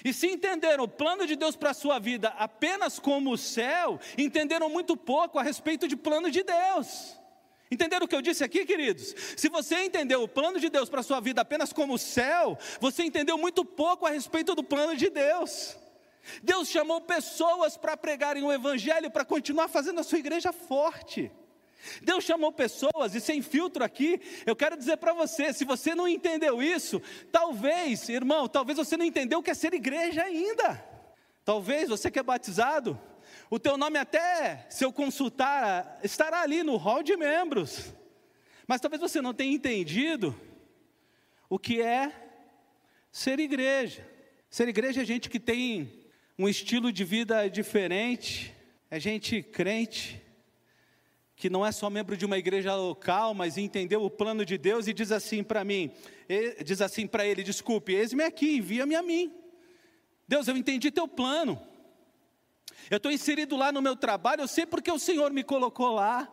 E 0.04 0.12
se 0.14 0.28
entenderam 0.28 0.84
o 0.84 0.88
plano 0.90 1.26
de 1.26 1.36
Deus 1.36 1.56
para 1.56 1.70
a 1.70 1.74
sua 1.74 2.00
vida 2.00 2.30
apenas 2.30 3.00
como 3.00 3.32
o 3.32 3.38
céu, 3.38 4.00
entenderam 4.18 4.70
muito 4.70 4.98
pouco 4.98 5.40
a 5.40 5.44
respeito 5.44 5.88
de 5.88 5.96
plano 5.96 6.30
de 6.30 6.44
Deus. 6.44 7.18
Entenderam 7.70 8.06
o 8.06 8.08
que 8.08 8.16
eu 8.16 8.22
disse 8.22 8.44
aqui, 8.44 8.66
queridos? 8.66 9.16
Se 9.36 9.50
você 9.50 9.84
entendeu 9.84 10.22
o 10.24 10.28
plano 10.28 10.60
de 10.60 10.70
Deus 10.70 10.88
para 10.88 11.00
a 11.00 11.04
sua 11.04 11.20
vida 11.20 11.42
apenas 11.42 11.74
como 11.74 11.98
céu, 11.98 12.58
você 12.80 13.04
entendeu 13.04 13.38
muito 13.38 13.66
pouco 13.66 14.06
a 14.06 14.12
respeito 14.12 14.54
do 14.54 14.64
plano 14.64 14.96
de 14.96 15.10
Deus. 15.10 15.76
Deus 16.44 16.70
chamou 16.70 17.02
pessoas 17.02 17.78
para 17.78 17.98
pregarem 17.98 18.44
o 18.44 18.52
Evangelho, 18.52 19.12
para 19.12 19.26
continuar 19.26 19.68
fazendo 19.68 20.00
a 20.00 20.04
sua 20.04 20.20
igreja 20.20 20.52
forte. 20.52 21.32
Deus 22.02 22.24
chamou 22.24 22.52
pessoas, 22.52 23.14
e 23.14 23.22
sem 23.22 23.42
filtro 23.42 23.84
aqui, 23.84 24.20
eu 24.46 24.56
quero 24.56 24.78
dizer 24.78 24.98
para 24.98 25.14
você: 25.14 25.54
se 25.54 25.66
você 25.66 25.94
não 25.94 26.08
entendeu 26.08 26.62
isso, 26.62 27.02
talvez, 27.32 28.10
irmão, 28.10 28.48
talvez 28.48 28.78
você 28.78 28.98
não 28.98 29.06
entendeu 29.06 29.40
o 29.40 29.44
que 29.44 29.52
é 29.52 29.54
ser 29.54 29.74
igreja 29.74 30.24
ainda. 30.24 30.84
Talvez 31.44 31.90
você 31.90 32.10
que 32.10 32.18
é 32.18 32.24
batizado, 32.24 33.00
o 33.50 33.60
teu 33.60 33.78
nome 33.78 33.98
até, 34.00 34.66
se 34.70 34.84
eu 34.84 34.92
consultar, 34.92 36.00
estará 36.04 36.42
ali 36.42 36.64
no 36.64 36.78
hall 36.78 37.04
de 37.04 37.16
membros. 37.16 37.94
Mas 38.68 38.82
talvez 38.82 39.02
você 39.02 39.22
não 39.22 39.34
tenha 39.34 39.54
entendido 39.54 40.36
o 41.50 41.60
que 41.60 41.82
é 41.82 42.12
ser 43.12 43.40
igreja. 43.40 44.08
Ser 44.50 44.68
igreja 44.68 45.02
é 45.02 45.06
gente 45.06 45.30
que 45.30 45.40
tem 45.40 46.06
um 46.38 46.50
estilo 46.50 46.92
de 46.92 47.04
vida 47.04 47.48
diferente, 47.48 48.54
é 48.90 49.00
gente 49.00 49.42
crente, 49.42 50.22
que 51.36 51.50
não 51.50 51.66
é 51.66 51.72
só 51.72 51.90
membro 51.90 52.18
de 52.18 52.26
uma 52.26 52.38
igreja 52.38 52.76
local, 52.76 53.34
mas 53.34 53.58
entendeu 53.58 54.04
o 54.04 54.10
plano 54.10 54.46
de 54.46 54.58
Deus 54.58 54.88
e 54.88 54.94
diz 54.94 55.12
assim 55.12 55.44
para 55.44 55.64
mim, 55.64 55.92
diz 56.64 56.82
assim 56.82 57.06
para 57.06 57.26
ele, 57.26 57.44
desculpe, 57.44 57.94
eis-me 57.94 58.24
aqui, 58.24 58.58
envia-me 58.58 58.96
a 58.96 59.04
mim. 59.04 59.34
Deus, 60.28 60.48
eu 60.48 60.58
entendi 60.58 60.90
teu 60.90 61.08
plano. 61.08 61.62
Eu 62.90 62.98
estou 62.98 63.12
inserido 63.12 63.56
lá 63.56 63.72
no 63.72 63.82
meu 63.82 63.96
trabalho, 63.96 64.42
eu 64.42 64.48
sei 64.48 64.66
porque 64.66 64.92
o 64.92 65.00
Senhor 65.00 65.32
me 65.32 65.44
colocou 65.44 65.94
lá. 65.94 66.32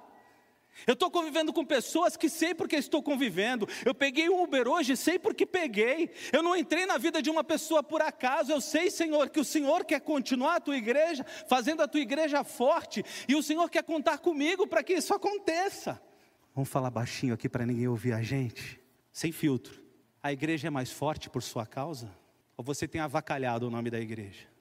Eu 0.86 0.94
estou 0.94 1.10
convivendo 1.10 1.52
com 1.52 1.64
pessoas 1.64 2.16
que 2.16 2.28
sei 2.28 2.54
porque 2.54 2.76
estou 2.76 3.02
convivendo. 3.02 3.68
Eu 3.84 3.94
peguei 3.94 4.28
um 4.28 4.42
Uber 4.42 4.66
hoje, 4.66 4.96
sei 4.96 5.18
porque 5.18 5.46
peguei. 5.46 6.10
Eu 6.32 6.42
não 6.42 6.56
entrei 6.56 6.86
na 6.86 6.98
vida 6.98 7.22
de 7.22 7.30
uma 7.30 7.44
pessoa 7.44 7.82
por 7.82 8.02
acaso. 8.02 8.50
Eu 8.50 8.60
sei, 8.60 8.90
Senhor, 8.90 9.28
que 9.28 9.38
o 9.38 9.44
Senhor 9.44 9.84
quer 9.84 10.00
continuar 10.00 10.56
a 10.56 10.60
tua 10.60 10.76
igreja, 10.76 11.24
fazendo 11.48 11.82
a 11.82 11.88
tua 11.88 12.00
igreja 12.00 12.42
forte. 12.42 13.04
E 13.28 13.36
o 13.36 13.42
Senhor 13.42 13.68
quer 13.70 13.84
contar 13.84 14.18
comigo 14.18 14.66
para 14.66 14.82
que 14.82 14.94
isso 14.94 15.14
aconteça. 15.14 16.02
Vamos 16.54 16.68
falar 16.68 16.90
baixinho 16.90 17.34
aqui 17.34 17.48
para 17.48 17.64
ninguém 17.64 17.88
ouvir 17.88 18.12
a 18.12 18.22
gente, 18.22 18.80
sem 19.12 19.30
filtro. 19.30 19.80
A 20.22 20.32
igreja 20.32 20.68
é 20.68 20.70
mais 20.70 20.90
forte 20.90 21.30
por 21.30 21.42
sua 21.42 21.66
causa? 21.66 22.10
Ou 22.56 22.64
você 22.64 22.88
tem 22.88 23.00
avacalhado 23.00 23.66
o 23.66 23.70
nome 23.70 23.90
da 23.90 24.00
igreja? 24.00 24.51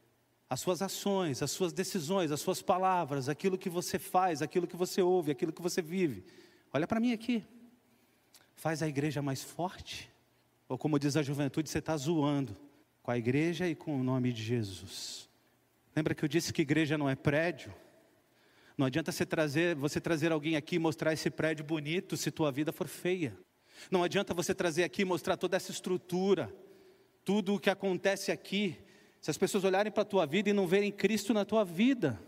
As 0.52 0.60
suas 0.60 0.82
ações, 0.82 1.42
as 1.42 1.50
suas 1.50 1.72
decisões, 1.72 2.30
as 2.30 2.42
suas 2.42 2.62
palavras, 2.62 3.30
aquilo 3.30 3.58
que 3.58 3.70
você 3.70 3.98
faz, 3.98 4.42
aquilo 4.42 4.68
que 4.68 4.76
você 4.76 5.02
ouve, 5.02 5.32
aquilo 5.32 5.54
que 5.54 5.62
você 5.62 5.82
vive. 5.82 6.26
Olha 6.74 6.86
para 6.86 7.00
mim 7.00 7.14
aqui. 7.14 7.42
Faz 8.54 8.84
a 8.84 8.88
igreja 8.90 9.22
mais 9.22 9.42
forte? 9.42 10.12
Ou 10.68 10.78
como 10.78 11.00
diz 11.00 11.16
a 11.16 11.24
juventude, 11.24 11.70
você 11.70 11.78
está 11.78 11.96
zoando 11.96 12.58
com 13.02 13.12
a 13.12 13.18
igreja 13.18 13.66
e 13.66 13.74
com 13.74 13.98
o 13.98 14.04
nome 14.04 14.34
de 14.34 14.44
Jesus. 14.44 15.30
Lembra 15.96 16.14
que 16.14 16.26
eu 16.26 16.28
disse 16.28 16.52
que 16.52 16.64
igreja 16.64 16.98
não 16.98 17.10
é 17.10 17.16
prédio? 17.16 17.74
Não 18.78 18.88
adianta 18.88 19.10
você 19.10 19.26
trazer, 19.26 19.74
você 19.74 20.02
trazer 20.02 20.34
alguém 20.34 20.58
aqui 20.58 20.76
e 20.76 20.80
mostrar 20.80 21.14
esse 21.14 21.30
prédio 21.30 21.64
bonito 21.64 22.18
se 22.18 22.30
tua 22.30 22.52
vida 22.52 22.74
for 22.74 22.90
feia. 22.90 23.34
Não 23.90 24.04
adianta 24.04 24.34
você 24.34 24.54
trazer 24.54 24.84
aqui 24.84 25.04
e 25.04 25.06
mostrar 25.06 25.38
toda 25.38 25.56
essa 25.56 25.72
estrutura, 25.72 26.54
tudo 27.24 27.56
o 27.56 27.60
que 27.60 27.70
acontece 27.70 28.34
aqui, 28.34 28.78
se 29.22 29.30
as 29.30 29.38
pessoas 29.38 29.64
olharem 29.64 29.92
para 29.92 30.02
a 30.02 30.06
tua 30.06 30.26
vida 30.26 30.50
e 30.50 30.54
não 30.54 30.66
verem 30.66 30.92
Cristo 30.92 31.32
na 31.32 31.46
tua 31.46 31.64
vida, 31.64 32.20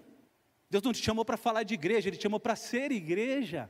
Deus 0.70 0.84
não 0.84 0.94
te 0.94 1.04
chamou 1.04 1.26
para 1.26 1.36
falar 1.36 1.64
de 1.64 1.74
igreja, 1.74 2.08
Ele 2.08 2.18
te 2.18 2.24
chamou 2.24 2.40
para 2.40 2.56
ser 2.56 2.92
igreja. 2.92 3.70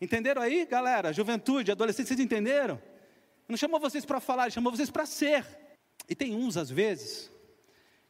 Entenderam 0.00 0.40
aí, 0.40 0.64
galera? 0.64 1.12
Juventude, 1.12 1.70
adolescentes, 1.70 2.08
vocês 2.08 2.20
entenderam? 2.20 2.80
Não 3.46 3.56
chamou 3.56 3.78
vocês 3.78 4.04
para 4.04 4.18
falar, 4.18 4.44
Ele 4.44 4.52
chamou 4.52 4.74
vocês 4.74 4.90
para 4.90 5.04
ser. 5.04 5.46
E 6.08 6.14
tem 6.14 6.34
uns, 6.34 6.56
às 6.56 6.70
vezes, 6.70 7.30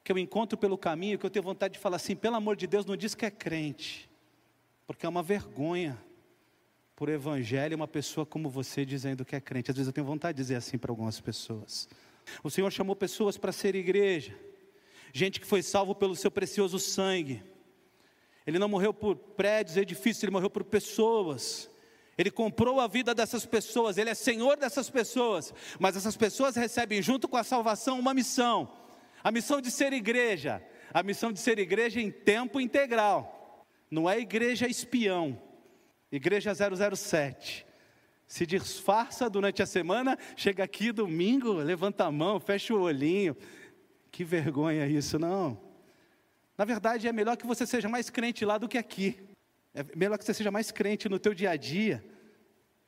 que 0.04 0.12
eu 0.12 0.18
encontro 0.18 0.56
pelo 0.56 0.78
caminho, 0.78 1.18
que 1.18 1.26
eu 1.26 1.30
tenho 1.30 1.42
vontade 1.42 1.74
de 1.74 1.80
falar 1.80 1.96
assim: 1.96 2.14
pelo 2.14 2.36
amor 2.36 2.54
de 2.54 2.68
Deus, 2.68 2.86
não 2.86 2.96
diz 2.96 3.12
que 3.14 3.26
é 3.26 3.30
crente, 3.30 4.08
porque 4.86 5.04
é 5.04 5.08
uma 5.08 5.22
vergonha 5.22 5.98
por 6.94 7.08
evangelho 7.08 7.76
uma 7.76 7.88
pessoa 7.88 8.24
como 8.24 8.48
você 8.48 8.84
dizendo 8.84 9.24
que 9.24 9.34
é 9.34 9.40
crente. 9.40 9.70
Às 9.70 9.76
vezes 9.76 9.88
eu 9.88 9.92
tenho 9.92 10.06
vontade 10.06 10.36
de 10.36 10.42
dizer 10.42 10.54
assim 10.54 10.78
para 10.78 10.92
algumas 10.92 11.20
pessoas. 11.20 11.88
O 12.42 12.50
Senhor 12.50 12.70
chamou 12.70 12.96
pessoas 12.96 13.36
para 13.36 13.52
ser 13.52 13.74
igreja, 13.74 14.36
gente 15.12 15.40
que 15.40 15.46
foi 15.46 15.62
salvo 15.62 15.94
pelo 15.94 16.16
seu 16.16 16.30
precioso 16.30 16.78
sangue. 16.78 17.42
Ele 18.46 18.58
não 18.58 18.68
morreu 18.68 18.94
por 18.94 19.16
prédios, 19.16 19.76
edifícios, 19.76 20.22
ele 20.22 20.32
morreu 20.32 20.50
por 20.50 20.64
pessoas. 20.64 21.68
Ele 22.18 22.30
comprou 22.30 22.80
a 22.80 22.86
vida 22.86 23.14
dessas 23.14 23.44
pessoas, 23.44 23.98
Ele 23.98 24.08
é 24.08 24.14
Senhor 24.14 24.56
dessas 24.56 24.88
pessoas, 24.88 25.52
mas 25.78 25.96
essas 25.96 26.16
pessoas 26.16 26.56
recebem, 26.56 27.02
junto 27.02 27.28
com 27.28 27.36
a 27.36 27.44
salvação, 27.44 27.98
uma 27.98 28.14
missão: 28.14 28.72
a 29.22 29.30
missão 29.30 29.60
de 29.60 29.70
ser 29.70 29.92
igreja, 29.92 30.62
a 30.94 31.02
missão 31.02 31.30
de 31.30 31.38
ser 31.38 31.58
igreja 31.58 32.00
em 32.00 32.10
tempo 32.10 32.58
integral, 32.58 33.66
não 33.90 34.08
é 34.08 34.18
igreja 34.18 34.66
espião, 34.66 35.40
igreja 36.10 36.52
007. 36.54 37.65
Se 38.26 38.44
disfarça 38.44 39.30
durante 39.30 39.62
a 39.62 39.66
semana, 39.66 40.18
chega 40.36 40.64
aqui 40.64 40.90
domingo, 40.90 41.52
levanta 41.52 42.04
a 42.04 42.10
mão, 42.10 42.40
fecha 42.40 42.74
o 42.74 42.80
olhinho. 42.80 43.36
Que 44.10 44.24
vergonha 44.24 44.86
isso, 44.86 45.18
não. 45.18 45.60
Na 46.58 46.64
verdade, 46.64 47.06
é 47.06 47.12
melhor 47.12 47.36
que 47.36 47.46
você 47.46 47.66
seja 47.66 47.88
mais 47.88 48.10
crente 48.10 48.44
lá 48.44 48.58
do 48.58 48.68
que 48.68 48.78
aqui. 48.78 49.22
É 49.74 49.84
melhor 49.94 50.18
que 50.18 50.24
você 50.24 50.34
seja 50.34 50.50
mais 50.50 50.72
crente 50.72 51.08
no 51.08 51.18
teu 51.18 51.34
dia 51.34 51.50
a 51.50 51.56
dia, 51.56 52.04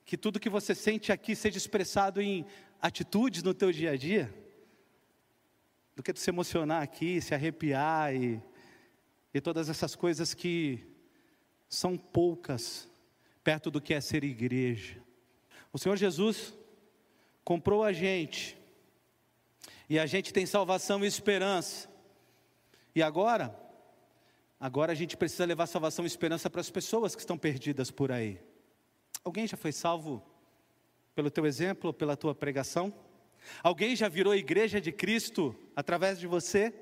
que 0.04 0.16
tudo 0.16 0.40
que 0.40 0.48
você 0.48 0.74
sente 0.74 1.12
aqui 1.12 1.36
seja 1.36 1.58
expressado 1.58 2.20
em 2.20 2.46
atitudes 2.80 3.42
no 3.42 3.52
teu 3.52 3.70
dia 3.70 3.90
a 3.90 3.96
dia, 3.96 4.34
do 5.94 6.02
que 6.02 6.12
tu 6.12 6.18
se 6.18 6.30
emocionar 6.30 6.82
aqui, 6.82 7.20
se 7.20 7.34
arrepiar 7.34 8.14
e, 8.14 8.42
e 9.34 9.40
todas 9.40 9.68
essas 9.68 9.94
coisas 9.94 10.32
que 10.32 10.86
são 11.68 11.96
poucas 11.98 12.88
perto 13.44 13.70
do 13.70 13.80
que 13.80 13.92
é 13.92 14.00
ser 14.00 14.24
igreja. 14.24 15.07
O 15.72 15.78
Senhor 15.78 15.96
Jesus 15.96 16.54
comprou 17.44 17.82
a 17.82 17.92
gente, 17.92 18.56
e 19.88 19.98
a 19.98 20.06
gente 20.06 20.32
tem 20.32 20.44
salvação 20.44 21.04
e 21.04 21.08
esperança. 21.08 21.88
E 22.94 23.02
agora, 23.02 23.56
Agora 24.60 24.90
a 24.90 24.94
gente 24.94 25.16
precisa 25.16 25.44
levar 25.44 25.68
salvação 25.68 26.04
e 26.04 26.08
esperança 26.08 26.50
para 26.50 26.60
as 26.60 26.68
pessoas 26.68 27.14
que 27.14 27.20
estão 27.20 27.38
perdidas 27.38 27.92
por 27.92 28.10
aí. 28.10 28.40
Alguém 29.22 29.46
já 29.46 29.56
foi 29.56 29.70
salvo 29.70 30.20
pelo 31.14 31.30
teu 31.30 31.46
exemplo, 31.46 31.92
pela 31.92 32.16
tua 32.16 32.34
pregação? 32.34 32.92
Alguém 33.62 33.94
já 33.94 34.08
virou 34.08 34.34
igreja 34.34 34.80
de 34.80 34.90
Cristo 34.90 35.54
através 35.76 36.18
de 36.18 36.26
você? 36.26 36.74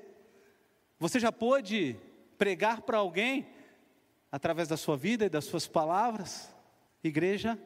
Você 0.97 1.19
já 1.19 1.31
pôde 1.31 1.95
pregar 2.35 2.81
para 2.81 2.97
alguém 2.97 3.47
através 4.31 4.67
da 4.67 4.75
sua 4.75 4.97
vida 4.97 5.25
e 5.25 5.29
das 5.29 5.45
suas 5.45 5.67
palavras? 5.67 6.51
Igreja 7.03 7.59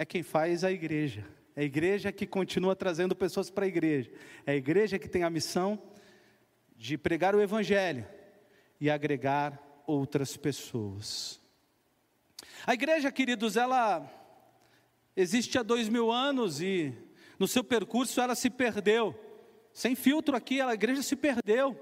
é 0.00 0.04
quem 0.06 0.22
faz 0.22 0.64
a 0.64 0.72
igreja. 0.72 1.26
É 1.54 1.60
a 1.60 1.64
igreja 1.64 2.10
que 2.10 2.26
continua 2.26 2.74
trazendo 2.74 3.14
pessoas 3.14 3.50
para 3.50 3.66
a 3.66 3.68
igreja. 3.68 4.10
É 4.46 4.52
a 4.52 4.56
igreja 4.56 4.98
que 4.98 5.06
tem 5.06 5.24
a 5.24 5.28
missão 5.28 5.78
de 6.74 6.96
pregar 6.96 7.34
o 7.34 7.42
evangelho 7.42 8.06
e 8.80 8.88
agregar 8.88 9.60
outras 9.86 10.38
pessoas. 10.38 11.38
A 12.66 12.72
igreja, 12.72 13.12
queridos, 13.12 13.58
ela 13.58 14.10
existe 15.14 15.58
há 15.58 15.62
dois 15.62 15.86
mil 15.86 16.10
anos 16.10 16.62
e 16.62 16.94
no 17.38 17.46
seu 17.46 17.62
percurso 17.62 18.22
ela 18.22 18.34
se 18.34 18.48
perdeu. 18.48 19.14
Sem 19.70 19.94
filtro 19.94 20.34
aqui, 20.34 20.62
a 20.62 20.72
igreja 20.72 21.02
se 21.02 21.14
perdeu. 21.14 21.78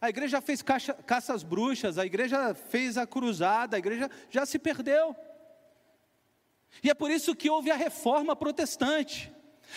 A 0.00 0.08
igreja 0.08 0.40
fez 0.40 0.60
caça, 0.60 0.92
caças 0.92 1.44
bruxas, 1.44 1.98
a 1.98 2.04
igreja 2.04 2.52
fez 2.52 2.98
a 2.98 3.06
cruzada, 3.06 3.76
a 3.76 3.78
igreja 3.78 4.10
já 4.28 4.44
se 4.44 4.58
perdeu. 4.58 5.14
E 6.82 6.90
é 6.90 6.94
por 6.94 7.10
isso 7.10 7.34
que 7.34 7.50
houve 7.50 7.70
a 7.70 7.76
reforma 7.76 8.36
protestante. 8.36 9.32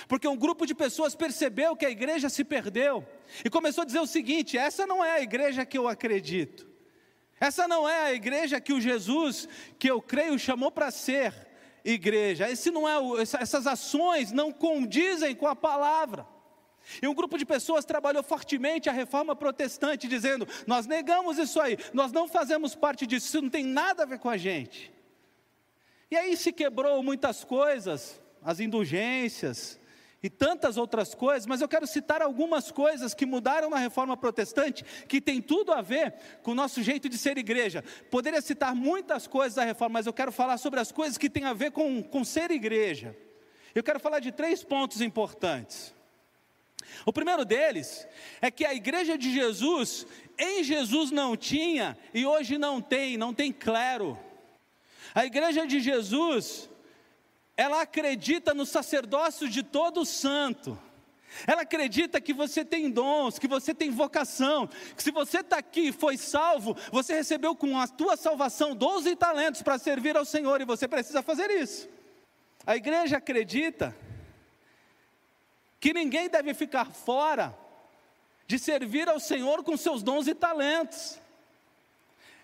Porque 0.08 0.28
um 0.28 0.38
grupo 0.38 0.66
de 0.66 0.74
pessoas 0.74 1.16
percebeu 1.16 1.76
que 1.76 1.86
a 1.86 1.90
igreja 1.90 2.30
se 2.30 2.44
perdeu 2.44 3.06
e 3.44 3.50
começou 3.50 3.82
a 3.82 3.86
dizer 3.86 4.00
o 4.00 4.08
seguinte: 4.08 4.58
essa 4.58 4.88
não 4.88 5.04
é 5.04 5.12
a 5.12 5.22
igreja 5.22 5.66
que 5.66 5.78
eu 5.78 5.88
acredito, 5.88 6.68
essa 7.40 7.68
não 7.68 7.88
é 7.88 8.04
a 8.04 8.14
igreja 8.14 8.62
que 8.62 8.74
o 8.74 8.80
Jesus 8.80 9.48
que 9.78 9.90
eu 9.90 10.02
creio 10.02 10.40
chamou 10.40 10.72
para 10.72 10.92
ser 10.92 11.34
igreja, 11.84 12.50
esse 12.50 12.72
não 12.72 12.88
é, 12.88 13.22
essas 13.22 13.68
ações 13.68 14.32
não 14.32 14.52
condizem 14.52 15.36
com 15.36 15.48
a 15.48 15.56
palavra. 15.56 16.26
E 17.02 17.08
um 17.08 17.14
grupo 17.14 17.38
de 17.38 17.46
pessoas 17.46 17.86
trabalhou 17.86 18.24
fortemente 18.24 18.90
a 18.90 18.94
reforma 18.94 19.36
protestante, 19.36 20.08
dizendo: 20.08 20.48
nós 20.66 20.88
negamos 20.88 21.38
isso 21.38 21.60
aí, 21.60 21.78
nós 21.94 22.12
não 22.12 22.28
fazemos 22.28 22.76
parte 22.76 23.06
disso, 23.06 23.28
isso 23.28 23.42
não 23.42 23.50
tem 23.50 23.66
nada 23.66 24.04
a 24.04 24.06
ver 24.06 24.20
com 24.20 24.30
a 24.30 24.38
gente. 24.38 24.92
E 26.12 26.18
aí 26.18 26.36
se 26.36 26.52
quebrou 26.52 27.02
muitas 27.02 27.46
coisas, 27.46 28.22
as 28.44 28.60
indulgências, 28.60 29.80
e 30.24 30.30
tantas 30.30 30.78
outras 30.78 31.16
coisas, 31.16 31.48
mas 31.48 31.62
eu 31.62 31.68
quero 31.68 31.88
citar 31.88 32.22
algumas 32.22 32.70
coisas 32.70 33.14
que 33.14 33.26
mudaram 33.26 33.70
na 33.70 33.78
reforma 33.78 34.16
protestante, 34.16 34.84
que 35.08 35.20
tem 35.20 35.42
tudo 35.42 35.72
a 35.72 35.82
ver 35.82 36.14
com 36.44 36.52
o 36.52 36.56
nosso 36.56 36.84
jeito 36.84 37.10
de 37.10 37.18
ser 37.18 37.38
igreja. 37.38 37.84
Poderia 38.12 38.42
citar 38.42 38.76
muitas 38.76 39.26
coisas 39.26 39.56
da 39.56 39.64
reforma, 39.64 39.94
mas 39.94 40.06
eu 40.06 40.14
quero 40.14 40.32
falar 40.32 40.58
sobre 40.58 40.80
as 40.80 40.92
coisas 40.92 41.18
que 41.18 41.30
têm 41.30 41.46
a 41.46 41.54
ver 41.54 41.72
com, 41.72 42.04
com 42.04 42.24
ser 42.24 42.52
igreja. 42.52 43.18
Eu 43.74 43.82
quero 43.82 44.00
falar 44.00 44.20
de 44.20 44.32
três 44.32 44.64
pontos 44.64 45.02
importantes. 45.02 45.94
O 47.06 47.14
primeiro 47.14 47.46
deles 47.46 48.06
é 48.42 48.52
que 48.52 48.66
a 48.66 48.76
igreja 48.76 49.18
de 49.18 49.34
Jesus, 49.34 50.06
em 50.38 50.64
Jesus 50.64 51.10
não 51.10 51.36
tinha 51.36 51.98
e 52.14 52.26
hoje 52.26 52.58
não 52.58 52.80
tem, 52.80 53.18
não 53.18 53.34
tem 53.34 53.52
clero. 53.52 54.20
A 55.14 55.26
igreja 55.26 55.66
de 55.68 55.80
Jesus 55.80 56.70
ela 57.58 57.82
acredita 57.82 58.54
no 58.54 58.66
sacerdócio 58.66 59.48
de 59.48 59.62
todo 59.62 60.06
santo. 60.06 60.78
Ela 61.48 61.62
acredita 61.62 62.20
que 62.20 62.34
você 62.34 62.66
tem 62.66 62.90
dons, 62.90 63.40
que 63.40 63.48
você 63.48 63.74
tem 63.74 63.90
vocação, 63.90 64.68
que 64.68 65.04
se 65.04 65.12
você 65.12 65.40
está 65.40 65.58
aqui 65.58 65.88
e 65.88 65.92
foi 65.92 66.18
salvo, 66.18 66.76
você 66.92 67.14
recebeu 67.14 67.56
com 67.56 67.80
a 67.80 67.88
tua 67.88 68.18
salvação 68.18 68.76
12 68.76 69.16
talentos 69.16 69.62
para 69.62 69.78
servir 69.78 70.18
ao 70.18 70.26
Senhor 70.26 70.60
e 70.60 70.66
você 70.66 70.88
precisa 70.88 71.22
fazer 71.22 71.50
isso. 71.52 71.88
A 72.66 72.76
igreja 72.76 73.18
acredita 73.18 73.96
que 75.80 75.94
ninguém 75.94 76.30
deve 76.30 76.54
ficar 76.54 76.92
fora 76.92 77.58
de 78.46 78.60
servir 78.60 79.08
ao 79.08 79.20
Senhor 79.20 79.64
com 79.64 79.78
seus 79.78 80.04
dons 80.04 80.28
e 80.28 80.36
talentos. 80.36 81.20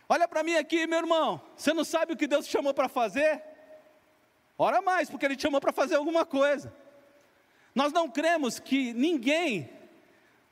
Olha 0.10 0.28
para 0.28 0.44
mim 0.44 0.56
aqui, 0.56 0.88
meu 0.88 1.00
irmão, 1.00 1.42
você 1.56 1.74
não 1.74 1.84
sabe 1.84 2.14
o 2.14 2.18
que 2.18 2.28
Deus 2.28 2.46
te 2.46 2.52
chamou 2.52 2.74
para 2.74 2.88
fazer? 2.88 3.44
Ora 4.58 4.82
mais, 4.82 5.10
porque 5.10 5.26
Ele 5.26 5.36
te 5.36 5.42
chamou 5.42 5.60
para 5.60 5.74
fazer 5.74 5.96
alguma 5.96 6.26
coisa. 6.26 6.74
Nós 7.76 7.92
não 7.92 8.10
cremos 8.10 8.58
que 8.58 8.94
ninguém 8.94 9.70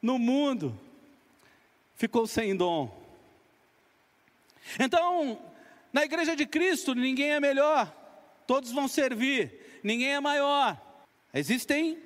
no 0.02 0.20
mundo 0.20 0.78
ficou 1.96 2.28
sem 2.28 2.56
dom. 2.56 3.04
Então, 4.80 5.39
na 5.91 6.04
igreja 6.04 6.36
de 6.36 6.46
Cristo, 6.46 6.94
ninguém 6.94 7.32
é 7.32 7.39
melhor, 7.39 7.91
todos 8.46 8.72
vão 8.72 8.88
servir, 8.88 9.80
ninguém 9.82 10.13
é 10.13 10.20
maior. 10.20 10.80
Existem 11.34 11.98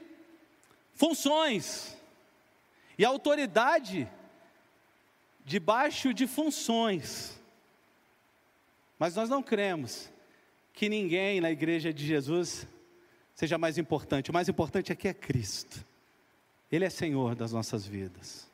funções 0.93 1.97
e 2.97 3.05
autoridade 3.05 4.07
debaixo 5.45 6.13
de 6.13 6.27
funções. 6.27 7.38
Mas 8.99 9.15
nós 9.15 9.29
não 9.29 9.41
cremos 9.41 10.11
que 10.73 10.89
ninguém 10.89 11.39
na 11.39 11.49
igreja 11.49 11.93
de 11.93 12.05
Jesus 12.05 12.67
seja 13.33 13.57
mais 13.57 13.77
importante. 13.77 14.29
O 14.29 14.33
mais 14.33 14.49
importante 14.49 14.91
aqui 14.91 15.07
é 15.07 15.13
Cristo. 15.13 15.85
Ele 16.69 16.83
é 16.83 16.89
Senhor 16.89 17.33
das 17.33 17.53
nossas 17.53 17.87
vidas. 17.87 18.51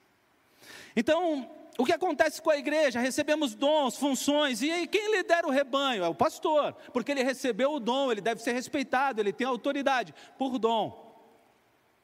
Então, 0.96 1.50
o 1.78 1.84
que 1.84 1.92
acontece 1.92 2.42
com 2.42 2.52
a 2.52 2.58
igreja? 2.58 3.00
Recebemos 3.00 3.56
dons, 3.56 3.98
funções, 3.98 4.62
e 4.62 4.72
aí 4.72 4.88
quem 4.88 5.18
lidera 5.18 5.48
o 5.48 5.52
rebanho? 5.52 6.04
É 6.04 6.08
o 6.08 6.16
pastor, 6.16 6.74
porque 6.94 7.12
ele 7.12 7.24
recebeu 7.24 7.74
o 7.74 7.80
dom, 7.80 8.12
ele 8.12 8.22
deve 8.22 8.42
ser 8.42 8.54
respeitado, 8.54 9.20
ele 9.20 9.34
tem 9.34 9.46
autoridade 9.46 10.14
por 10.38 10.58
dom, 10.60 11.04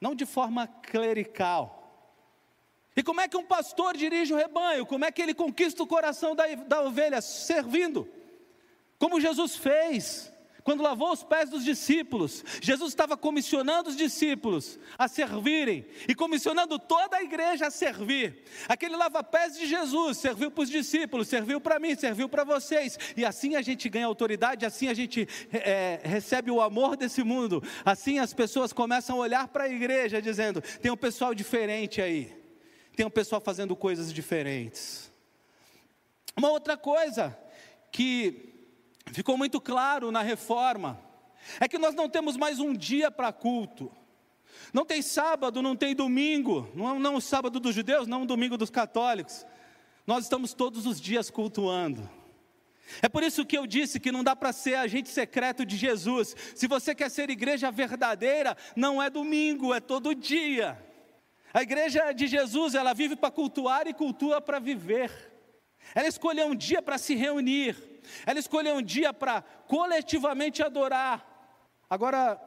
não 0.00 0.14
de 0.14 0.26
forma 0.26 0.66
clerical. 0.66 1.78
E 2.94 3.02
como 3.02 3.20
é 3.20 3.28
que 3.28 3.36
um 3.36 3.44
pastor 3.46 3.96
dirige 3.96 4.34
o 4.34 4.36
rebanho? 4.36 4.84
Como 4.84 5.04
é 5.04 5.10
que 5.10 5.22
ele 5.22 5.32
conquista 5.32 5.82
o 5.82 5.86
coração 5.86 6.34
da, 6.34 6.46
da 6.54 6.82
ovelha? 6.82 7.22
Servindo. 7.22 8.06
Como 9.02 9.20
Jesus 9.20 9.56
fez, 9.56 10.32
quando 10.62 10.80
lavou 10.80 11.10
os 11.10 11.24
pés 11.24 11.50
dos 11.50 11.64
discípulos, 11.64 12.44
Jesus 12.60 12.92
estava 12.92 13.16
comissionando 13.16 13.90
os 13.90 13.96
discípulos 13.96 14.78
a 14.96 15.08
servirem 15.08 15.84
e 16.08 16.14
comissionando 16.14 16.78
toda 16.78 17.16
a 17.16 17.22
igreja 17.24 17.66
a 17.66 17.70
servir. 17.72 18.44
Aquele 18.68 18.94
lava-pés 18.94 19.58
de 19.58 19.66
Jesus 19.66 20.18
serviu 20.18 20.52
para 20.52 20.62
os 20.62 20.70
discípulos, 20.70 21.26
serviu 21.26 21.60
para 21.60 21.80
mim, 21.80 21.96
serviu 21.96 22.28
para 22.28 22.44
vocês, 22.44 22.96
e 23.16 23.24
assim 23.24 23.56
a 23.56 23.60
gente 23.60 23.88
ganha 23.88 24.06
autoridade, 24.06 24.64
assim 24.64 24.86
a 24.86 24.94
gente 24.94 25.28
é, 25.52 25.98
recebe 26.04 26.52
o 26.52 26.60
amor 26.60 26.96
desse 26.96 27.24
mundo, 27.24 27.60
assim 27.84 28.20
as 28.20 28.32
pessoas 28.32 28.72
começam 28.72 29.16
a 29.16 29.18
olhar 29.18 29.48
para 29.48 29.64
a 29.64 29.68
igreja 29.68 30.22
dizendo: 30.22 30.62
tem 30.80 30.92
um 30.92 30.96
pessoal 30.96 31.34
diferente 31.34 32.00
aí, 32.00 32.32
tem 32.94 33.04
um 33.04 33.10
pessoal 33.10 33.40
fazendo 33.40 33.74
coisas 33.74 34.12
diferentes. 34.12 35.10
Uma 36.36 36.50
outra 36.50 36.76
coisa 36.76 37.36
que 37.90 38.51
ficou 39.06 39.36
muito 39.36 39.60
claro 39.60 40.10
na 40.10 40.22
reforma, 40.22 41.00
é 41.58 41.66
que 41.66 41.78
nós 41.78 41.94
não 41.94 42.08
temos 42.08 42.36
mais 42.36 42.58
um 42.60 42.72
dia 42.72 43.10
para 43.10 43.32
culto. 43.32 43.90
Não 44.72 44.84
tem 44.84 45.02
sábado, 45.02 45.62
não 45.62 45.74
tem 45.74 45.94
domingo, 45.94 46.70
não, 46.74 46.98
não 46.98 47.16
o 47.16 47.20
sábado 47.20 47.58
dos 47.58 47.74
judeus, 47.74 48.06
não 48.06 48.22
o 48.22 48.26
domingo 48.26 48.56
dos 48.56 48.70
católicos. 48.70 49.46
Nós 50.06 50.24
estamos 50.24 50.54
todos 50.54 50.86
os 50.86 51.00
dias 51.00 51.30
cultuando. 51.30 52.08
É 53.00 53.08
por 53.08 53.22
isso 53.22 53.46
que 53.46 53.56
eu 53.56 53.66
disse 53.66 54.00
que 54.00 54.12
não 54.12 54.24
dá 54.24 54.36
para 54.36 54.52
ser 54.52 54.74
agente 54.74 55.08
secreto 55.08 55.64
de 55.64 55.76
Jesus. 55.76 56.34
Se 56.54 56.66
você 56.66 56.94
quer 56.94 57.10
ser 57.10 57.30
igreja 57.30 57.70
verdadeira, 57.70 58.56
não 58.76 59.02
é 59.02 59.08
domingo, 59.08 59.72
é 59.72 59.80
todo 59.80 60.14
dia. 60.14 60.78
A 61.54 61.62
igreja 61.62 62.12
de 62.12 62.26
Jesus, 62.26 62.74
ela 62.74 62.92
vive 62.92 63.16
para 63.16 63.30
cultuar 63.30 63.86
e 63.86 63.94
cultua 63.94 64.40
para 64.40 64.58
viver. 64.58 65.31
Ela 65.94 66.08
escolheu 66.08 66.46
um 66.46 66.54
dia 66.54 66.80
para 66.80 66.98
se 66.98 67.14
reunir. 67.14 67.76
Ela 68.26 68.38
escolheu 68.38 68.76
um 68.76 68.82
dia 68.82 69.12
para 69.12 69.42
coletivamente 69.42 70.62
adorar. 70.62 71.28
Agora, 71.88 72.40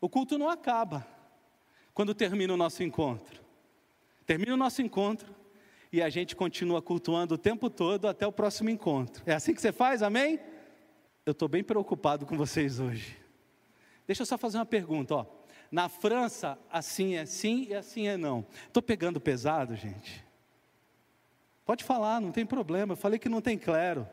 o 0.00 0.08
culto 0.08 0.38
não 0.38 0.48
acaba 0.48 1.06
quando 1.92 2.14
termina 2.14 2.52
o 2.52 2.56
nosso 2.56 2.82
encontro. 2.82 3.42
Termina 4.26 4.54
o 4.54 4.56
nosso 4.56 4.82
encontro 4.82 5.34
e 5.92 6.02
a 6.02 6.08
gente 6.08 6.36
continua 6.36 6.82
cultuando 6.82 7.34
o 7.34 7.38
tempo 7.38 7.70
todo 7.70 8.08
até 8.08 8.26
o 8.26 8.32
próximo 8.32 8.68
encontro. 8.68 9.22
É 9.26 9.34
assim 9.34 9.54
que 9.54 9.60
você 9.60 9.72
faz, 9.72 10.02
amém? 10.02 10.38
Eu 11.24 11.32
estou 11.32 11.48
bem 11.48 11.64
preocupado 11.64 12.26
com 12.26 12.36
vocês 12.36 12.80
hoje. 12.80 13.16
Deixa 14.06 14.22
eu 14.22 14.26
só 14.26 14.36
fazer 14.36 14.58
uma 14.58 14.66
pergunta, 14.66 15.14
ó. 15.14 15.26
Na 15.70 15.88
França, 15.88 16.58
assim 16.70 17.16
é 17.16 17.26
sim 17.26 17.66
e 17.68 17.74
assim 17.74 18.06
é 18.06 18.16
não. 18.16 18.46
Estou 18.66 18.82
pegando 18.82 19.20
pesado, 19.20 19.74
gente. 19.74 20.25
Pode 21.66 21.82
falar, 21.82 22.20
não 22.20 22.30
tem 22.30 22.46
problema. 22.46 22.92
Eu 22.92 22.96
falei 22.96 23.18
que 23.18 23.28
não 23.28 23.40
tem 23.40 23.58
clero. 23.58 24.08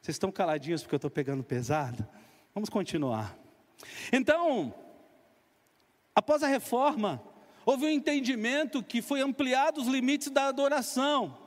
Vocês 0.00 0.14
estão 0.14 0.30
caladinhos 0.30 0.82
porque 0.82 0.94
eu 0.94 0.98
estou 0.98 1.10
pegando 1.10 1.42
pesado? 1.42 2.06
Vamos 2.54 2.68
continuar. 2.68 3.34
Então, 4.12 4.74
após 6.14 6.42
a 6.42 6.46
reforma, 6.46 7.22
houve 7.64 7.86
um 7.86 7.88
entendimento 7.88 8.82
que 8.82 9.00
foi 9.00 9.22
ampliado 9.22 9.80
os 9.80 9.86
limites 9.86 10.30
da 10.30 10.48
adoração. 10.48 11.38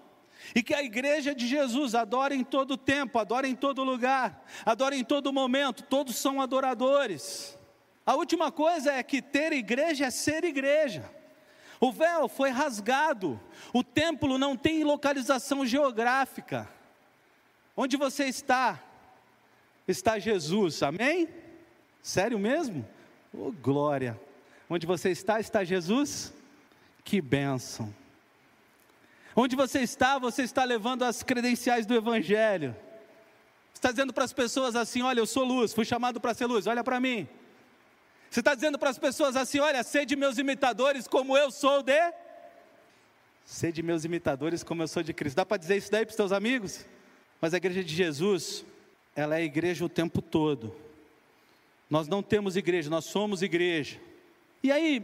E 0.55 0.63
que 0.63 0.73
a 0.73 0.81
igreja 0.81 1.35
de 1.35 1.45
Jesus 1.45 1.93
adora 1.93 2.33
em 2.33 2.43
todo 2.43 2.75
tempo, 2.75 3.19
adora 3.19 3.47
em 3.47 3.55
todo 3.55 3.83
lugar, 3.83 4.43
adora 4.65 4.95
em 4.95 5.03
todo 5.03 5.31
momento, 5.31 5.83
todos 5.83 6.15
são 6.15 6.41
adoradores. 6.41 7.55
A 8.03 8.15
última 8.15 8.51
coisa 8.51 8.93
é 8.93 9.03
que 9.03 9.21
ter 9.21 9.53
igreja 9.53 10.05
é 10.05 10.09
ser 10.09 10.43
igreja. 10.43 11.18
O 11.79 11.91
véu 11.91 12.27
foi 12.27 12.49
rasgado, 12.49 13.39
o 13.73 13.83
templo 13.83 14.37
não 14.37 14.55
tem 14.55 14.83
localização 14.83 15.65
geográfica. 15.65 16.67
Onde 17.75 17.95
você 17.95 18.25
está? 18.25 18.83
Está 19.87 20.19
Jesus, 20.19 20.83
amém? 20.83 21.29
Sério 22.01 22.37
mesmo? 22.37 22.85
Oh, 23.33 23.51
glória! 23.51 24.19
Onde 24.69 24.85
você 24.85 25.09
está, 25.11 25.39
está 25.39 25.63
Jesus? 25.63 26.33
Que 27.03 27.21
bênção! 27.21 27.93
Onde 29.35 29.55
você 29.55 29.79
está, 29.79 30.19
você 30.19 30.43
está 30.43 30.65
levando 30.65 31.03
as 31.03 31.23
credenciais 31.23 31.85
do 31.85 31.95
Evangelho. 31.95 32.75
Está 33.73 33.91
dizendo 33.91 34.11
para 34.11 34.25
as 34.25 34.33
pessoas 34.33 34.75
assim: 34.75 35.01
olha, 35.01 35.21
eu 35.21 35.25
sou 35.25 35.45
luz, 35.45 35.73
fui 35.73 35.85
chamado 35.85 36.19
para 36.19 36.33
ser 36.33 36.45
luz, 36.45 36.67
olha 36.67 36.83
para 36.83 36.99
mim. 36.99 37.27
Você 38.29 38.41
está 38.41 38.53
dizendo 38.53 38.77
para 38.77 38.89
as 38.89 38.97
pessoas 38.97 39.35
assim: 39.35 39.59
olha, 39.59 39.83
sede 39.83 40.15
meus 40.15 40.37
imitadores 40.37 41.07
como 41.07 41.37
eu 41.37 41.51
sou 41.51 41.81
de. 41.81 42.13
Sede 43.45 43.81
meus 43.81 44.05
imitadores 44.05 44.63
como 44.63 44.83
eu 44.83 44.87
sou 44.87 45.01
de 45.01 45.13
Cristo. 45.13 45.37
Dá 45.37 45.45
para 45.45 45.57
dizer 45.57 45.77
isso 45.77 45.91
daí 45.91 46.05
para 46.05 46.11
os 46.11 46.15
seus 46.15 46.31
amigos? 46.31 46.85
Mas 47.41 47.53
a 47.53 47.57
igreja 47.57 47.83
de 47.83 47.95
Jesus, 47.95 48.63
ela 49.15 49.39
é 49.39 49.43
igreja 49.43 49.83
o 49.83 49.89
tempo 49.89 50.21
todo. 50.21 50.75
Nós 51.89 52.07
não 52.07 52.21
temos 52.21 52.55
igreja, 52.55 52.89
nós 52.89 53.05
somos 53.05 53.41
igreja. 53.41 53.99
E 54.61 54.71
aí, 54.71 55.03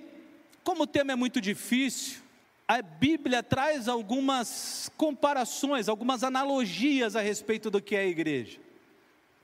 como 0.63 0.83
o 0.83 0.87
tema 0.87 1.13
é 1.13 1.15
muito 1.15 1.41
difícil, 1.41 2.21
a 2.67 2.81
Bíblia 2.81 3.41
traz 3.41 3.87
algumas 3.87 4.91
comparações, 4.95 5.89
algumas 5.89 6.23
analogias 6.23 7.15
a 7.15 7.21
respeito 7.21 7.71
do 7.71 7.81
que 7.81 7.95
é 7.95 8.01
a 8.01 8.07
igreja. 8.07 8.59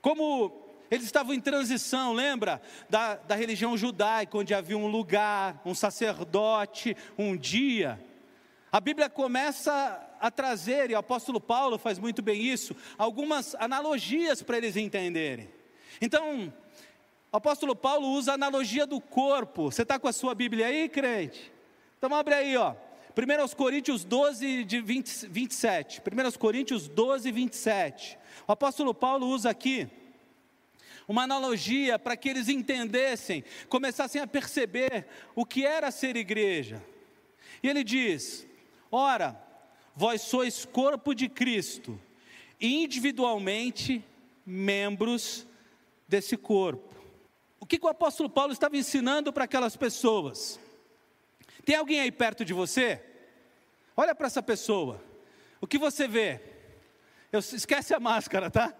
Como 0.00 0.61
eles 0.92 1.06
estavam 1.06 1.32
em 1.32 1.40
transição, 1.40 2.12
lembra? 2.12 2.60
Da, 2.90 3.14
da 3.14 3.34
religião 3.34 3.78
judaica, 3.78 4.36
onde 4.36 4.52
havia 4.52 4.76
um 4.76 4.88
lugar, 4.88 5.58
um 5.64 5.74
sacerdote, 5.74 6.94
um 7.16 7.34
dia. 7.34 7.98
A 8.70 8.78
Bíblia 8.78 9.08
começa 9.08 10.06
a 10.20 10.30
trazer, 10.30 10.90
e 10.90 10.94
o 10.94 10.98
apóstolo 10.98 11.40
Paulo 11.40 11.78
faz 11.78 11.98
muito 11.98 12.20
bem 12.20 12.42
isso, 12.42 12.76
algumas 12.98 13.54
analogias 13.54 14.42
para 14.42 14.58
eles 14.58 14.76
entenderem. 14.76 15.48
Então, 15.98 16.52
o 17.32 17.36
apóstolo 17.38 17.74
Paulo 17.74 18.08
usa 18.08 18.32
a 18.32 18.34
analogia 18.34 18.86
do 18.86 19.00
corpo. 19.00 19.72
Você 19.72 19.80
está 19.80 19.98
com 19.98 20.08
a 20.08 20.12
sua 20.12 20.34
Bíblia 20.34 20.66
aí, 20.66 20.90
crente? 20.90 21.50
Então 21.96 22.14
abre 22.14 22.34
aí, 22.34 22.54
ó. 22.54 22.74
1 23.16 23.56
Coríntios 23.56 24.04
12, 24.04 24.64
de 24.64 24.82
20, 24.82 25.26
27. 25.26 26.02
1 26.02 26.38
Coríntios 26.38 26.86
12, 26.86 27.32
27. 27.32 28.18
O 28.46 28.52
apóstolo 28.52 28.92
Paulo 28.92 29.26
usa 29.28 29.48
aqui 29.48 29.88
uma 31.12 31.24
analogia 31.24 31.98
para 31.98 32.16
que 32.16 32.28
eles 32.28 32.48
entendessem, 32.48 33.44
começassem 33.68 34.20
a 34.20 34.26
perceber 34.26 35.06
o 35.34 35.44
que 35.44 35.64
era 35.64 35.90
ser 35.90 36.16
igreja. 36.16 36.82
E 37.62 37.68
ele 37.68 37.84
diz: 37.84 38.46
Ora, 38.90 39.38
vós 39.94 40.22
sois 40.22 40.64
corpo 40.64 41.14
de 41.14 41.28
Cristo, 41.28 42.00
individualmente 42.58 44.02
membros 44.44 45.46
desse 46.08 46.34
corpo. 46.36 46.92
O 47.60 47.66
que, 47.66 47.78
que 47.78 47.86
o 47.86 47.90
apóstolo 47.90 48.30
Paulo 48.30 48.52
estava 48.52 48.76
ensinando 48.76 49.32
para 49.32 49.44
aquelas 49.44 49.76
pessoas? 49.76 50.58
Tem 51.62 51.76
alguém 51.76 52.00
aí 52.00 52.10
perto 52.10 52.42
de 52.42 52.54
você? 52.54 53.00
Olha 53.94 54.14
para 54.14 54.26
essa 54.26 54.42
pessoa. 54.42 55.00
O 55.60 55.66
que 55.66 55.76
você 55.78 56.08
vê? 56.08 56.40
Eu, 57.30 57.38
esquece 57.38 57.94
a 57.94 58.00
máscara, 58.00 58.50
tá? 58.50 58.74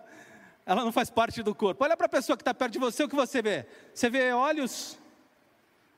Ela 0.64 0.84
não 0.84 0.92
faz 0.92 1.10
parte 1.10 1.42
do 1.42 1.54
corpo. 1.54 1.84
Olha 1.84 1.96
para 1.96 2.06
a 2.06 2.10
pessoa 2.10 2.36
que 2.36 2.42
está 2.42 2.54
perto 2.54 2.72
de 2.72 2.78
você, 2.78 3.04
o 3.04 3.08
que 3.08 3.16
você 3.16 3.42
vê? 3.42 3.66
Você 3.92 4.08
vê 4.08 4.32
olhos? 4.32 4.98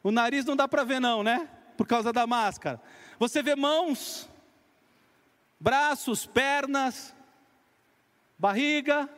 O 0.03 0.11
nariz 0.11 0.44
não 0.44 0.57
dá 0.57 0.66
para 0.66 0.85
ver, 0.85 1.00
não, 1.00 1.22
né? 1.22 1.48
Por 1.77 1.87
causa 1.87 2.12
da 2.12 2.27
máscara. 2.27 2.81
Você 3.18 3.42
vê 3.42 3.55
mãos, 3.55 4.29
braços, 5.61 6.27
pernas, 6.27 7.14
barriga. 8.38 9.09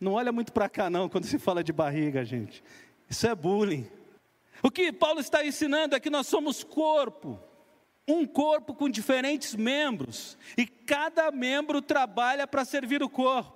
Não 0.00 0.12
olha 0.12 0.32
muito 0.32 0.52
para 0.52 0.68
cá, 0.68 0.90
não, 0.90 1.08
quando 1.08 1.24
se 1.24 1.38
fala 1.38 1.64
de 1.64 1.72
barriga, 1.72 2.24
gente. 2.24 2.62
Isso 3.08 3.26
é 3.26 3.34
bullying. 3.34 3.88
O 4.62 4.70
que 4.70 4.92
Paulo 4.92 5.20
está 5.20 5.44
ensinando 5.44 5.94
é 5.94 6.00
que 6.00 6.10
nós 6.10 6.26
somos 6.26 6.64
corpo, 6.64 7.38
um 8.08 8.26
corpo 8.26 8.74
com 8.74 8.88
diferentes 8.88 9.54
membros, 9.54 10.36
e 10.56 10.66
cada 10.66 11.30
membro 11.30 11.80
trabalha 11.82 12.46
para 12.46 12.64
servir 12.64 13.02
o 13.02 13.08
corpo. 13.08 13.55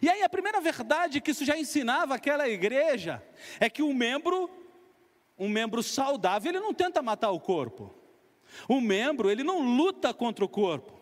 E 0.00 0.08
aí 0.08 0.22
a 0.22 0.28
primeira 0.28 0.60
verdade 0.60 1.20
que 1.20 1.30
isso 1.30 1.44
já 1.44 1.56
ensinava 1.58 2.14
aquela 2.14 2.48
igreja 2.48 3.22
é 3.60 3.68
que 3.68 3.82
um 3.82 3.92
membro, 3.92 4.50
um 5.38 5.48
membro 5.48 5.82
saudável, 5.82 6.50
ele 6.50 6.60
não 6.60 6.72
tenta 6.72 7.02
matar 7.02 7.30
o 7.30 7.40
corpo. 7.40 7.92
O 8.68 8.80
membro, 8.80 9.30
ele 9.30 9.42
não 9.42 9.60
luta 9.60 10.14
contra 10.14 10.44
o 10.44 10.48
corpo. 10.48 10.92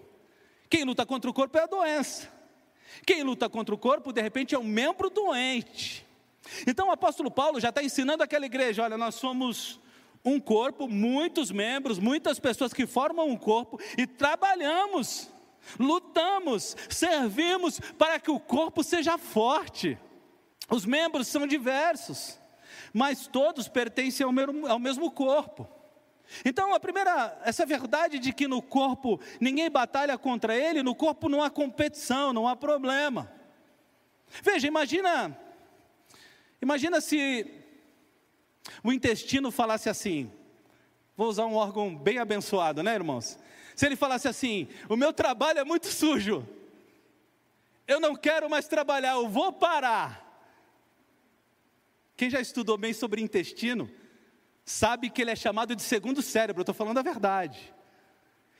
Quem 0.68 0.84
luta 0.84 1.04
contra 1.04 1.30
o 1.30 1.34
corpo 1.34 1.58
é 1.58 1.62
a 1.62 1.66
doença. 1.66 2.32
Quem 3.06 3.22
luta 3.22 3.48
contra 3.48 3.74
o 3.74 3.78
corpo, 3.78 4.12
de 4.12 4.20
repente, 4.20 4.54
é 4.54 4.58
um 4.58 4.64
membro 4.64 5.10
doente. 5.10 6.06
Então 6.66 6.88
o 6.88 6.90
apóstolo 6.90 7.30
Paulo 7.30 7.60
já 7.60 7.68
está 7.68 7.82
ensinando 7.82 8.22
aquela 8.22 8.46
igreja: 8.46 8.82
olha, 8.82 8.96
nós 8.96 9.14
somos 9.14 9.80
um 10.24 10.38
corpo, 10.38 10.88
muitos 10.88 11.50
membros, 11.50 11.98
muitas 11.98 12.38
pessoas 12.38 12.72
que 12.72 12.86
formam 12.86 13.28
um 13.28 13.36
corpo 13.36 13.78
e 13.98 14.06
trabalhamos 14.06 15.30
lutamos, 15.78 16.76
servimos 16.88 17.80
para 17.98 18.18
que 18.18 18.30
o 18.30 18.40
corpo 18.40 18.82
seja 18.82 19.18
forte. 19.18 19.98
Os 20.68 20.86
membros 20.86 21.28
são 21.28 21.46
diversos, 21.46 22.40
mas 22.92 23.26
todos 23.26 23.68
pertencem 23.68 24.24
ao 24.24 24.32
mesmo, 24.32 24.66
ao 24.66 24.78
mesmo 24.78 25.10
corpo. 25.10 25.68
Então, 26.44 26.72
a 26.72 26.80
primeira, 26.80 27.38
essa 27.44 27.66
verdade 27.66 28.18
de 28.18 28.32
que 28.32 28.48
no 28.48 28.62
corpo 28.62 29.20
ninguém 29.40 29.70
batalha 29.70 30.16
contra 30.16 30.56
ele, 30.56 30.82
no 30.82 30.94
corpo 30.94 31.28
não 31.28 31.42
há 31.42 31.50
competição, 31.50 32.32
não 32.32 32.48
há 32.48 32.56
problema. 32.56 33.30
Veja, 34.42 34.66
imagina, 34.66 35.36
imagina 36.60 37.00
se 37.00 37.62
o 38.82 38.92
intestino 38.92 39.50
falasse 39.50 39.90
assim, 39.90 40.32
vou 41.16 41.28
usar 41.28 41.44
um 41.44 41.54
órgão 41.54 41.94
bem 41.94 42.18
abençoado, 42.18 42.82
né, 42.82 42.94
irmãos? 42.94 43.38
Se 43.74 43.86
ele 43.86 43.96
falasse 43.96 44.28
assim: 44.28 44.68
o 44.88 44.96
meu 44.96 45.12
trabalho 45.12 45.58
é 45.58 45.64
muito 45.64 45.86
sujo, 45.86 46.46
eu 47.86 48.00
não 48.00 48.14
quero 48.14 48.48
mais 48.48 48.68
trabalhar, 48.68 49.12
eu 49.12 49.28
vou 49.28 49.52
parar. 49.52 50.20
Quem 52.16 52.30
já 52.30 52.40
estudou 52.40 52.76
bem 52.76 52.92
sobre 52.92 53.20
intestino, 53.20 53.90
sabe 54.64 55.10
que 55.10 55.22
ele 55.22 55.30
é 55.30 55.36
chamado 55.36 55.74
de 55.74 55.82
segundo 55.82 56.22
cérebro, 56.22 56.60
eu 56.60 56.62
estou 56.62 56.74
falando 56.74 56.98
a 56.98 57.02
verdade, 57.02 57.74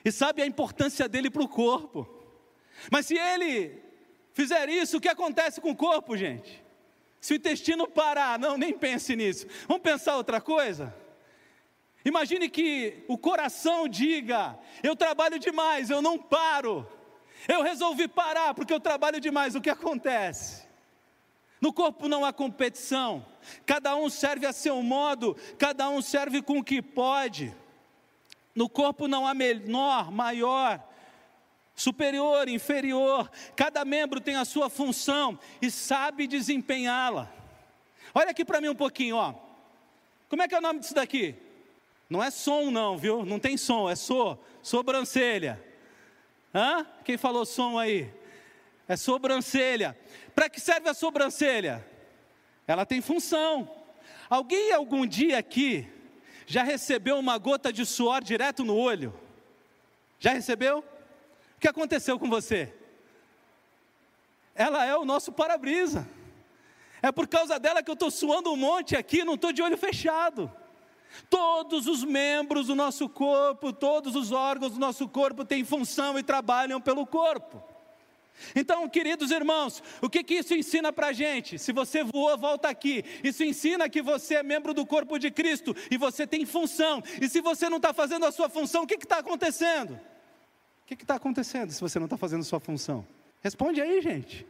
e 0.04 0.10
sabe 0.10 0.42
a 0.42 0.46
importância 0.46 1.08
dele 1.08 1.30
para 1.30 1.42
o 1.42 1.48
corpo. 1.48 2.08
Mas 2.90 3.06
se 3.06 3.16
ele 3.16 3.80
fizer 4.32 4.68
isso, 4.68 4.96
o 4.96 5.00
que 5.00 5.08
acontece 5.08 5.60
com 5.60 5.70
o 5.70 5.76
corpo, 5.76 6.16
gente? 6.16 6.62
Se 7.20 7.34
o 7.34 7.36
intestino 7.36 7.86
parar, 7.86 8.36
não, 8.38 8.58
nem 8.58 8.76
pense 8.76 9.14
nisso. 9.14 9.46
Vamos 9.68 9.82
pensar 9.84 10.16
outra 10.16 10.40
coisa? 10.40 10.92
Imagine 12.04 12.48
que 12.48 13.04
o 13.08 13.16
coração 13.16 13.88
diga: 13.88 14.58
eu 14.82 14.96
trabalho 14.96 15.38
demais, 15.38 15.90
eu 15.90 16.02
não 16.02 16.18
paro. 16.18 16.86
Eu 17.48 17.62
resolvi 17.62 18.06
parar 18.06 18.54
porque 18.54 18.72
eu 18.72 18.80
trabalho 18.80 19.20
demais. 19.20 19.54
O 19.54 19.60
que 19.60 19.70
acontece? 19.70 20.62
No 21.60 21.72
corpo 21.72 22.08
não 22.08 22.24
há 22.24 22.32
competição, 22.32 23.24
cada 23.64 23.94
um 23.94 24.10
serve 24.10 24.46
a 24.46 24.52
seu 24.52 24.82
modo, 24.82 25.36
cada 25.56 25.88
um 25.88 26.02
serve 26.02 26.42
com 26.42 26.58
o 26.58 26.64
que 26.64 26.82
pode. 26.82 27.54
No 28.52 28.68
corpo 28.68 29.06
não 29.06 29.24
há 29.24 29.32
menor, 29.32 30.10
maior, 30.10 30.82
superior, 31.74 32.48
inferior, 32.48 33.30
cada 33.54 33.84
membro 33.84 34.20
tem 34.20 34.34
a 34.34 34.44
sua 34.44 34.68
função 34.68 35.38
e 35.60 35.70
sabe 35.70 36.26
desempenhá-la. 36.26 37.32
Olha 38.12 38.30
aqui 38.30 38.44
para 38.44 38.60
mim 38.60 38.68
um 38.68 38.74
pouquinho, 38.74 39.16
ó. 39.16 39.32
Como 40.28 40.42
é 40.42 40.48
que 40.48 40.54
é 40.56 40.58
o 40.58 40.62
nome 40.62 40.80
disso 40.80 40.94
daqui? 40.94 41.36
Não 42.08 42.22
é 42.22 42.30
som, 42.30 42.70
não, 42.70 42.96
viu? 42.98 43.24
Não 43.24 43.38
tem 43.38 43.56
som, 43.56 43.88
é 43.88 43.96
so, 43.96 44.38
sobrancelha. 44.62 45.62
Hã? 46.54 46.86
Quem 47.04 47.16
falou 47.16 47.46
som 47.46 47.78
aí? 47.78 48.12
É 48.86 48.96
sobrancelha. 48.96 49.98
Para 50.34 50.50
que 50.50 50.60
serve 50.60 50.88
a 50.88 50.94
sobrancelha? 50.94 51.86
Ela 52.66 52.84
tem 52.84 53.00
função. 53.00 53.70
Alguém 54.28 54.72
algum 54.72 55.06
dia 55.06 55.38
aqui 55.38 55.88
já 56.46 56.62
recebeu 56.62 57.18
uma 57.18 57.38
gota 57.38 57.72
de 57.72 57.86
suor 57.86 58.22
direto 58.22 58.64
no 58.64 58.76
olho? 58.76 59.18
Já 60.18 60.32
recebeu? 60.32 60.80
O 61.56 61.60
que 61.60 61.68
aconteceu 61.68 62.18
com 62.18 62.28
você? 62.28 62.72
Ela 64.54 64.84
é 64.84 64.96
o 64.96 65.04
nosso 65.04 65.32
para-brisa. 65.32 66.08
É 67.00 67.10
por 67.10 67.26
causa 67.26 67.58
dela 67.58 67.82
que 67.82 67.90
eu 67.90 67.94
estou 67.94 68.10
suando 68.10 68.52
um 68.52 68.56
monte 68.56 68.96
aqui, 68.96 69.24
não 69.24 69.34
estou 69.34 69.52
de 69.52 69.62
olho 69.62 69.76
fechado. 69.76 70.52
Todos 71.28 71.86
os 71.86 72.04
membros 72.04 72.66
do 72.66 72.74
nosso 72.74 73.08
corpo, 73.08 73.72
todos 73.72 74.14
os 74.14 74.32
órgãos 74.32 74.72
do 74.72 74.78
nosso 74.78 75.08
corpo 75.08 75.44
têm 75.44 75.64
função 75.64 76.18
e 76.18 76.22
trabalham 76.22 76.80
pelo 76.80 77.06
corpo. 77.06 77.62
Então, 78.56 78.88
queridos 78.88 79.30
irmãos, 79.30 79.82
o 80.00 80.08
que, 80.08 80.24
que 80.24 80.34
isso 80.34 80.54
ensina 80.54 80.92
para 80.92 81.08
a 81.08 81.12
gente? 81.12 81.58
Se 81.58 81.72
você 81.72 82.02
voou, 82.02 82.36
volta 82.36 82.68
aqui. 82.68 83.04
Isso 83.22 83.44
ensina 83.44 83.88
que 83.88 84.02
você 84.02 84.36
é 84.36 84.42
membro 84.42 84.74
do 84.74 84.84
corpo 84.84 85.18
de 85.18 85.30
Cristo 85.30 85.76
e 85.90 85.96
você 85.96 86.26
tem 86.26 86.44
função. 86.44 87.02
E 87.20 87.28
se 87.28 87.40
você 87.40 87.68
não 87.68 87.76
está 87.76 87.92
fazendo 87.92 88.26
a 88.26 88.32
sua 88.32 88.48
função, 88.48 88.82
o 88.82 88.86
que 88.86 88.94
está 88.94 89.18
acontecendo? 89.18 89.94
O 90.82 90.86
que 90.86 90.94
está 90.94 91.14
acontecendo 91.14 91.70
se 91.70 91.80
você 91.80 91.98
não 91.98 92.06
está 92.06 92.16
fazendo 92.16 92.40
a 92.40 92.44
sua 92.44 92.60
função? 92.60 93.06
Responde 93.40 93.80
aí, 93.80 94.00
gente. 94.00 94.46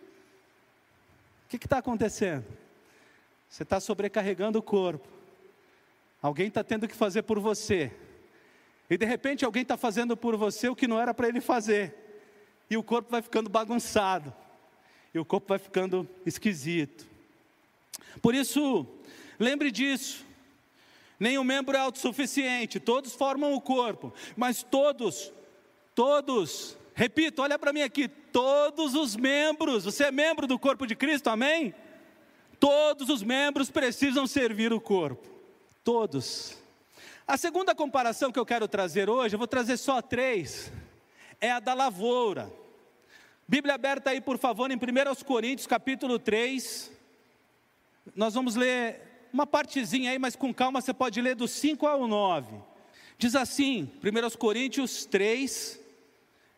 O 1.46 1.48
que 1.48 1.57
está 1.57 1.79
acontecendo? 1.79 2.46
Você 3.48 3.62
está 3.62 3.79
sobrecarregando 3.81 4.59
o 4.59 4.62
corpo. 4.62 5.07
Alguém 6.22 6.46
está 6.46 6.64
tendo 6.64 6.88
que 6.88 6.94
fazer 6.94 7.22
por 7.22 7.38
você. 7.40 7.92
E 8.88 8.96
de 8.96 9.04
repente 9.04 9.44
alguém 9.44 9.62
está 9.62 9.76
fazendo 9.76 10.16
por 10.16 10.37
você 10.37 10.68
o 10.68 10.76
que 10.76 10.87
não 10.87 11.00
era 11.00 11.12
para 11.12 11.28
ele 11.28 11.40
fazer 11.40 12.02
e 12.72 12.76
o 12.76 12.82
corpo 12.82 13.11
vai 13.11 13.20
ficando 13.20 13.50
bagunçado, 13.50 14.32
e 15.12 15.18
o 15.18 15.26
corpo 15.26 15.48
vai 15.48 15.58
ficando 15.58 16.08
esquisito. 16.24 17.06
Por 18.22 18.35
isso, 18.35 18.87
lembre 19.38 19.70
disso. 19.70 20.24
Nenhum 21.20 21.44
membro 21.44 21.76
é 21.76 21.80
autossuficiente, 21.80 22.80
todos 22.80 23.12
formam 23.12 23.52
o 23.52 23.61
corpo, 23.61 24.12
mas 24.35 24.62
todos, 24.62 25.30
todos, 25.94 26.76
repito, 26.94 27.42
olha 27.42 27.58
para 27.58 27.74
mim 27.74 27.82
aqui, 27.82 28.08
todos 28.08 28.94
os 28.94 29.14
membros, 29.14 29.85
você 29.85 30.04
é 30.04 30.11
membro 30.11 30.46
do 30.46 30.58
corpo 30.58 30.87
de 30.87 30.96
Cristo, 30.96 31.28
amém? 31.28 31.74
Todos 32.58 33.11
os 33.11 33.22
membros 33.22 33.70
precisam 33.70 34.26
servir 34.26 34.72
o 34.72 34.80
corpo, 34.80 35.28
todos. 35.85 36.57
A 37.27 37.37
segunda 37.37 37.75
comparação 37.75 38.31
que 38.33 38.38
eu 38.38 38.47
quero 38.47 38.68
trazer 38.68 39.09
hoje, 39.09 39.35
eu 39.35 39.38
vou 39.38 39.49
trazer 39.49 39.77
só 39.77 40.03
três, 40.03 40.73
é 41.40 41.51
a 41.51 41.61
da 41.61 41.75
lavoura. 41.75 42.53
Bíblia 43.47 43.75
aberta 43.75 44.11
aí, 44.11 44.21
por 44.21 44.38
favor, 44.38 44.71
em 44.71 44.77
1 44.77 45.25
Coríntios, 45.25 45.66
capítulo 45.66 46.18
3. 46.18 46.90
Nós 48.14 48.35
vamos 48.35 48.55
ler 48.55 49.29
uma 49.33 49.47
partezinha 49.47 50.11
aí, 50.11 50.18
mas 50.18 50.37
com 50.37 50.53
calma 50.53 50.81
você 50.81 50.92
pode 50.92 51.21
ler 51.21 51.35
do 51.35 51.49
5 51.49 51.87
ao 51.87 52.07
9. 52.07 52.55
Diz 53.18 53.35
assim, 53.35 53.90
1 54.03 54.37
Coríntios 54.37 55.05
3, 55.07 55.81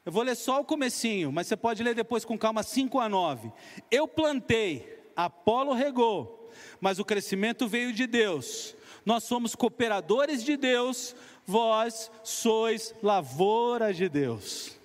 eu 0.04 0.12
vou 0.12 0.22
ler 0.22 0.34
só 0.34 0.60
o 0.60 0.64
comecinho, 0.64 1.32
mas 1.32 1.46
você 1.46 1.56
pode 1.56 1.82
ler 1.82 1.94
depois 1.94 2.24
com 2.24 2.38
calma 2.38 2.62
5 2.62 3.00
a 3.00 3.08
9. 3.08 3.50
Eu 3.90 4.06
plantei, 4.06 5.02
Apolo 5.16 5.72
regou, 5.72 6.50
mas 6.80 6.98
o 6.98 7.04
crescimento 7.04 7.66
veio 7.66 7.92
de 7.92 8.06
Deus. 8.06 8.74
Nós 9.04 9.24
somos 9.24 9.54
cooperadores 9.54 10.42
de 10.42 10.56
Deus, 10.56 11.14
vós 11.46 12.10
sois 12.22 12.94
lavoura 13.02 13.92
de 13.92 14.08
Deus. 14.08 14.78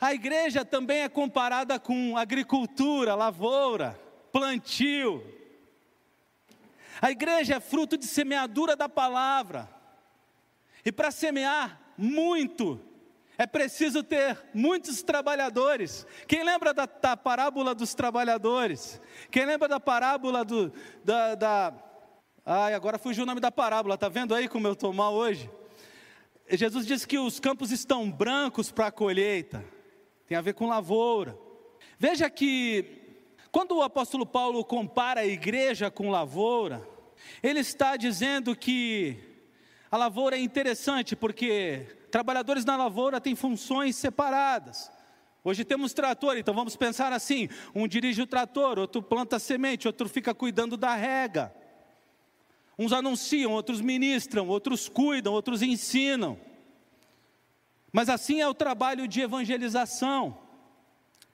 A 0.00 0.12
igreja 0.12 0.64
também 0.64 1.02
é 1.02 1.08
comparada 1.08 1.78
com 1.78 2.16
agricultura, 2.16 3.14
lavoura, 3.14 3.98
plantio. 4.32 5.24
A 7.00 7.10
igreja 7.10 7.54
é 7.54 7.60
fruto 7.60 7.96
de 7.96 8.06
semeadura 8.06 8.76
da 8.76 8.88
palavra. 8.88 9.68
E 10.84 10.90
para 10.90 11.10
semear 11.10 11.80
muito, 11.96 12.80
é 13.38 13.46
preciso 13.46 14.02
ter 14.02 14.38
muitos 14.52 15.02
trabalhadores. 15.02 16.06
Quem 16.26 16.44
lembra 16.44 16.74
da, 16.74 16.86
da, 16.86 17.16
parábola 17.16 17.74
dos 17.74 17.94
trabalhadores? 17.94 19.00
Quem 19.30 19.46
lembra 19.46 19.68
da 19.68 19.80
parábola 19.80 20.44
do, 20.44 20.72
da, 21.04 21.34
da. 21.34 21.74
Ai, 22.44 22.74
agora 22.74 22.98
fugiu 22.98 23.22
o 23.22 23.26
nome 23.26 23.40
da 23.40 23.52
parábola, 23.52 23.94
está 23.94 24.08
vendo 24.08 24.34
aí 24.34 24.48
como 24.48 24.66
eu 24.66 24.72
estou 24.72 24.92
mal 24.92 25.14
hoje? 25.14 25.48
Jesus 26.50 26.84
disse 26.84 27.06
que 27.06 27.16
os 27.16 27.38
campos 27.38 27.70
estão 27.70 28.10
brancos 28.10 28.72
para 28.72 28.88
a 28.88 28.92
colheita 28.92 29.64
tem 30.26 30.36
a 30.36 30.40
ver 30.40 30.54
com 30.54 30.66
lavoura. 30.66 31.38
Veja 31.98 32.28
que, 32.30 32.84
quando 33.52 33.76
o 33.76 33.82
apóstolo 33.82 34.24
Paulo 34.24 34.64
compara 34.64 35.20
a 35.20 35.26
igreja 35.26 35.90
com 35.90 36.10
lavoura, 36.10 36.88
ele 37.42 37.60
está 37.60 37.96
dizendo 37.96 38.56
que 38.56 39.18
a 39.90 39.96
lavoura 39.96 40.36
é 40.36 40.40
interessante 40.40 41.14
porque 41.14 41.86
trabalhadores 42.10 42.64
na 42.64 42.76
lavoura 42.76 43.20
têm 43.20 43.36
funções 43.36 43.94
separadas. 43.94 44.90
Hoje 45.44 45.64
temos 45.64 45.92
trator, 45.92 46.36
então 46.36 46.54
vamos 46.54 46.76
pensar 46.76 47.12
assim: 47.12 47.48
um 47.74 47.86
dirige 47.86 48.22
o 48.22 48.26
trator, 48.26 48.78
outro 48.78 49.02
planta 49.02 49.38
semente, 49.38 49.86
outro 49.86 50.08
fica 50.08 50.34
cuidando 50.34 50.76
da 50.76 50.94
rega. 50.94 51.54
Uns 52.82 52.92
anunciam, 52.92 53.52
outros 53.52 53.80
ministram, 53.80 54.48
outros 54.48 54.88
cuidam, 54.88 55.32
outros 55.32 55.62
ensinam. 55.62 56.36
Mas 57.92 58.08
assim 58.08 58.40
é 58.40 58.48
o 58.48 58.54
trabalho 58.54 59.06
de 59.06 59.20
evangelização. 59.20 60.36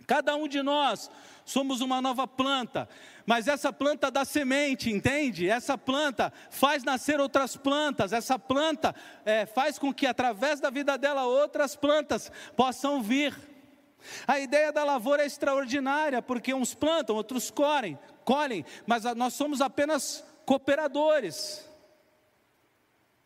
Cada 0.06 0.36
um 0.36 0.46
de 0.46 0.62
nós 0.62 1.10
somos 1.46 1.80
uma 1.80 2.02
nova 2.02 2.26
planta, 2.26 2.86
mas 3.24 3.48
essa 3.48 3.72
planta 3.72 4.10
dá 4.10 4.26
semente, 4.26 4.90
entende? 4.90 5.48
Essa 5.48 5.78
planta 5.78 6.30
faz 6.50 6.84
nascer 6.84 7.18
outras 7.18 7.56
plantas, 7.56 8.12
essa 8.12 8.38
planta 8.38 8.94
é, 9.24 9.46
faz 9.46 9.78
com 9.78 9.92
que 9.92 10.06
através 10.06 10.60
da 10.60 10.68
vida 10.68 10.98
dela 10.98 11.24
outras 11.24 11.74
plantas 11.74 12.30
possam 12.54 13.02
vir. 13.02 13.34
A 14.26 14.38
ideia 14.38 14.70
da 14.70 14.84
lavoura 14.84 15.22
é 15.22 15.26
extraordinária, 15.26 16.20
porque 16.20 16.52
uns 16.52 16.74
plantam, 16.74 17.16
outros 17.16 17.50
colhem, 17.50 17.98
colhem, 18.22 18.66
mas 18.86 19.04
nós 19.14 19.32
somos 19.32 19.62
apenas 19.62 20.27
cooperadores, 20.48 21.68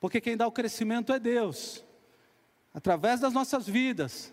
porque 0.01 0.21
quem 0.21 0.37
dá 0.37 0.45
o 0.45 0.51
crescimento 0.51 1.13
é 1.13 1.21
Deus 1.21 1.85
através 2.75 3.21
das 3.21 3.33
nossas 3.33 3.65
vidas, 3.65 4.33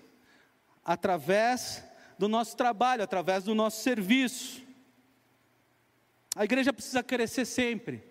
através 0.83 1.83
do 2.17 2.27
nosso 2.27 2.57
trabalho, 2.57 3.03
através 3.03 3.43
do 3.43 3.53
nosso 3.53 3.83
serviço. 3.83 4.63
A 6.35 6.43
igreja 6.45 6.73
precisa 6.73 7.03
crescer 7.03 7.45
sempre. 7.45 8.03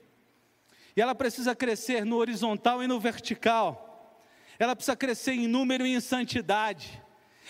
E 0.94 1.00
ela 1.00 1.12
precisa 1.12 1.56
crescer 1.56 2.04
no 2.04 2.14
horizontal 2.14 2.80
e 2.80 2.86
no 2.86 3.00
vertical. 3.00 4.22
Ela 4.60 4.76
precisa 4.76 4.94
crescer 4.94 5.32
em 5.32 5.48
número 5.48 5.84
e 5.84 5.92
em 5.92 6.00
santidade. 6.00 7.02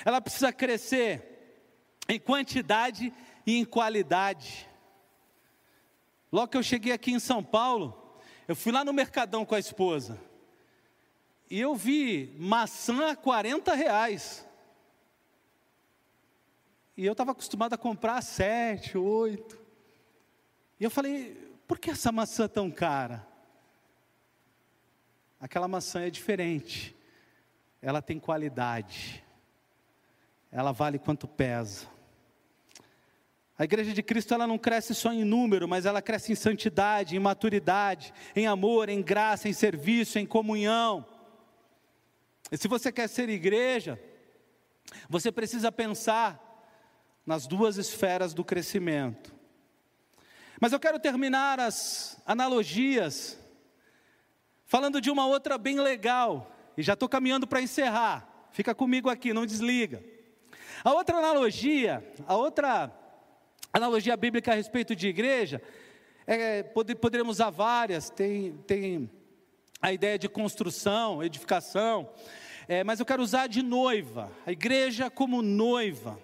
Ela 0.03 0.19
precisa 0.19 0.51
crescer 0.51 1.61
em 2.09 2.19
quantidade 2.19 3.13
e 3.47 3.59
em 3.59 3.67
qualidade. 3.67 4.67
Logo 6.31 6.49
que 6.49 6.57
eu 6.57 6.63
cheguei 6.63 6.93
aqui 6.93 7.13
em 7.13 7.19
São 7.19 7.43
Paulo, 7.43 8.21
eu 8.47 8.55
fui 8.55 8.73
lá 8.73 8.85
no 8.85 8.93
Mercadão 8.93 9.45
com 9.45 9.55
a 9.55 9.59
esposa. 9.59 10.21
E 11.51 11.59
eu 11.59 11.75
vi 11.75 12.35
maçã 12.39 13.11
a 13.11 13.17
40 13.17 13.75
reais. 13.75 14.47
E 16.97 17.07
eu 17.07 17.13
estava 17.13 17.31
acostumado 17.31 17.73
a 17.73 17.79
comprar 17.79 18.21
sete, 18.23 18.99
oito. 18.99 19.59
E 20.79 20.85
eu 20.85 20.91
falei, 20.91 21.35
por 21.67 21.79
que 21.79 21.91
essa 21.91 22.13
maçã 22.13 22.45
é 22.45 22.49
tão 22.49 22.71
cara? 22.71 23.27
Aquela 25.41 25.69
maçã 25.69 26.01
é 26.03 26.11
diferente. 26.11 26.95
Ela 27.81 28.03
tem 28.03 28.19
qualidade. 28.19 29.25
Ela 30.51 30.73
vale 30.73 30.99
quanto 30.99 31.29
pesa. 31.29 31.87
A 33.59 33.65
igreja 33.65 33.93
de 33.93 34.05
Cristo 34.05 34.33
ela 34.33 34.47
não 34.47 34.57
cresce 34.57 34.95
só 34.95 35.13
em 35.13 35.25
número, 35.25 35.67
mas 35.67 35.85
ela 35.85 36.01
cresce 36.01 36.31
em 36.31 36.37
santidade, 36.37 37.17
em 37.17 37.19
maturidade, 37.19 38.15
em 38.37 38.47
amor, 38.47 38.89
em 38.89 39.03
graça, 39.03 39.49
em 39.49 39.53
serviço, 39.53 40.17
em 40.17 40.25
comunhão. 40.25 41.05
E 42.53 42.57
se 42.57 42.69
você 42.69 42.93
quer 42.93 43.09
ser 43.09 43.29
igreja, 43.29 44.01
você 45.09 45.33
precisa 45.33 45.73
pensar 45.73 46.41
nas 47.27 47.49
duas 47.49 47.77
esferas 47.77 48.33
do 48.33 48.45
crescimento. 48.45 49.35
Mas 50.61 50.73
eu 50.73 50.79
quero 50.79 51.01
terminar 51.01 51.59
as 51.59 52.23
analogias 52.25 53.39
falando 54.65 55.01
de 55.01 55.11
uma 55.11 55.27
outra 55.27 55.59
bem 55.59 55.81
legal, 55.81 56.55
e 56.77 56.83
já 56.83 56.93
estou 56.93 57.09
caminhando 57.09 57.47
para 57.47 57.61
encerrar. 57.61 58.49
Fica 58.53 58.73
comigo 58.75 59.11
aqui, 59.11 59.33
não 59.33 59.45
desliga. 59.45 60.05
A 60.85 60.93
outra 60.93 61.17
analogia, 61.17 62.07
a 62.27 62.37
outra 62.37 62.93
analogia 63.73 64.17
bíblica 64.17 64.53
a 64.53 64.55
respeito 64.55 64.95
de 64.95 65.09
igreja, 65.09 65.63
é, 66.27 66.63
poderíamos 66.63 67.37
usar 67.37 67.51
várias, 67.51 68.11
tem, 68.11 68.53
tem 68.67 69.11
a 69.81 69.93
ideia 69.93 70.19
de 70.19 70.29
construção, 70.29 71.23
edificação, 71.23 72.11
é, 72.69 72.85
mas 72.85 73.01
eu 73.01 73.07
quero 73.07 73.23
usar 73.23 73.47
de 73.47 73.63
noiva, 73.63 74.31
a 74.47 74.53
igreja 74.53 75.11
como 75.11 75.41
noiva. 75.41 76.19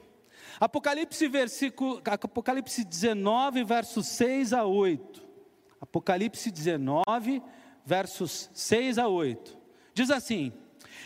Apocalipse, 0.60 1.26
versículo, 1.26 2.02
Apocalipse 2.04 2.84
19, 2.84 3.64
versos 3.64 4.06
6 4.08 4.52
a 4.52 4.64
8. 4.64 5.24
Apocalipse 5.80 6.50
19, 6.50 7.42
versos 7.84 8.50
6 8.52 8.98
a 8.98 9.08
8. 9.08 9.58
Diz 9.92 10.10
assim: 10.10 10.52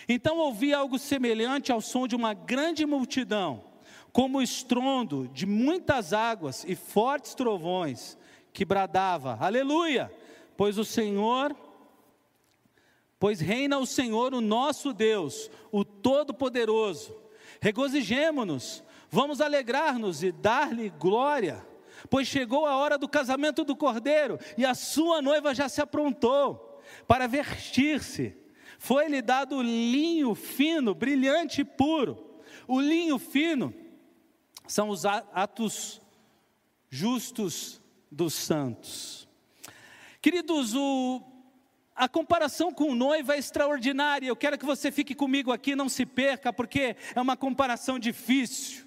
Então 0.08 0.38
ouvi 0.38 0.74
algo 0.74 0.98
semelhante 0.98 1.72
ao 1.72 1.80
som 1.80 2.06
de 2.06 2.16
uma 2.16 2.34
grande 2.34 2.84
multidão, 2.84 3.64
como 4.12 4.38
o 4.38 4.42
estrondo 4.42 5.28
de 5.28 5.46
muitas 5.46 6.12
águas 6.12 6.64
e 6.66 6.74
fortes 6.74 7.34
trovões, 7.34 8.16
que 8.52 8.64
bradava: 8.64 9.36
Aleluia! 9.40 10.12
Pois 10.56 10.76
o 10.76 10.84
Senhor, 10.84 11.54
pois 13.18 13.40
reina 13.40 13.78
o 13.78 13.86
Senhor, 13.86 14.34
o 14.34 14.40
nosso 14.40 14.92
Deus, 14.92 15.48
o 15.70 15.84
Todo-Poderoso. 15.84 17.16
Regozijemo-nos, 17.60 18.82
vamos 19.08 19.40
alegrar-nos 19.40 20.22
e 20.22 20.32
dar-lhe 20.32 20.90
glória, 20.90 21.64
pois 22.10 22.26
chegou 22.26 22.66
a 22.66 22.76
hora 22.76 22.98
do 22.98 23.08
casamento 23.08 23.64
do 23.64 23.76
cordeiro 23.76 24.38
e 24.56 24.64
a 24.64 24.74
sua 24.74 25.22
noiva 25.22 25.54
já 25.54 25.68
se 25.68 25.80
aprontou 25.80 26.80
para 27.06 27.28
vestir-se. 27.28 28.36
Foi-lhe 28.80 29.22
dado 29.22 29.62
linho 29.62 30.34
fino, 30.34 30.94
brilhante 30.94 31.60
e 31.60 31.64
puro. 31.64 32.40
O 32.66 32.80
linho 32.80 33.18
fino 33.18 33.72
são 34.68 34.90
os 34.90 35.04
atos 35.04 36.00
justos 36.90 37.80
dos 38.10 38.34
santos. 38.34 39.26
Queridos, 40.20 40.74
o, 40.74 41.22
a 41.96 42.08
comparação 42.08 42.72
com 42.72 42.92
o 42.92 42.94
noivo 42.94 43.32
é 43.32 43.38
extraordinária. 43.38 44.28
Eu 44.28 44.36
quero 44.36 44.58
que 44.58 44.66
você 44.66 44.92
fique 44.92 45.14
comigo 45.14 45.50
aqui, 45.50 45.74
não 45.74 45.88
se 45.88 46.04
perca, 46.04 46.52
porque 46.52 46.94
é 47.14 47.20
uma 47.20 47.36
comparação 47.36 47.98
difícil. 47.98 48.86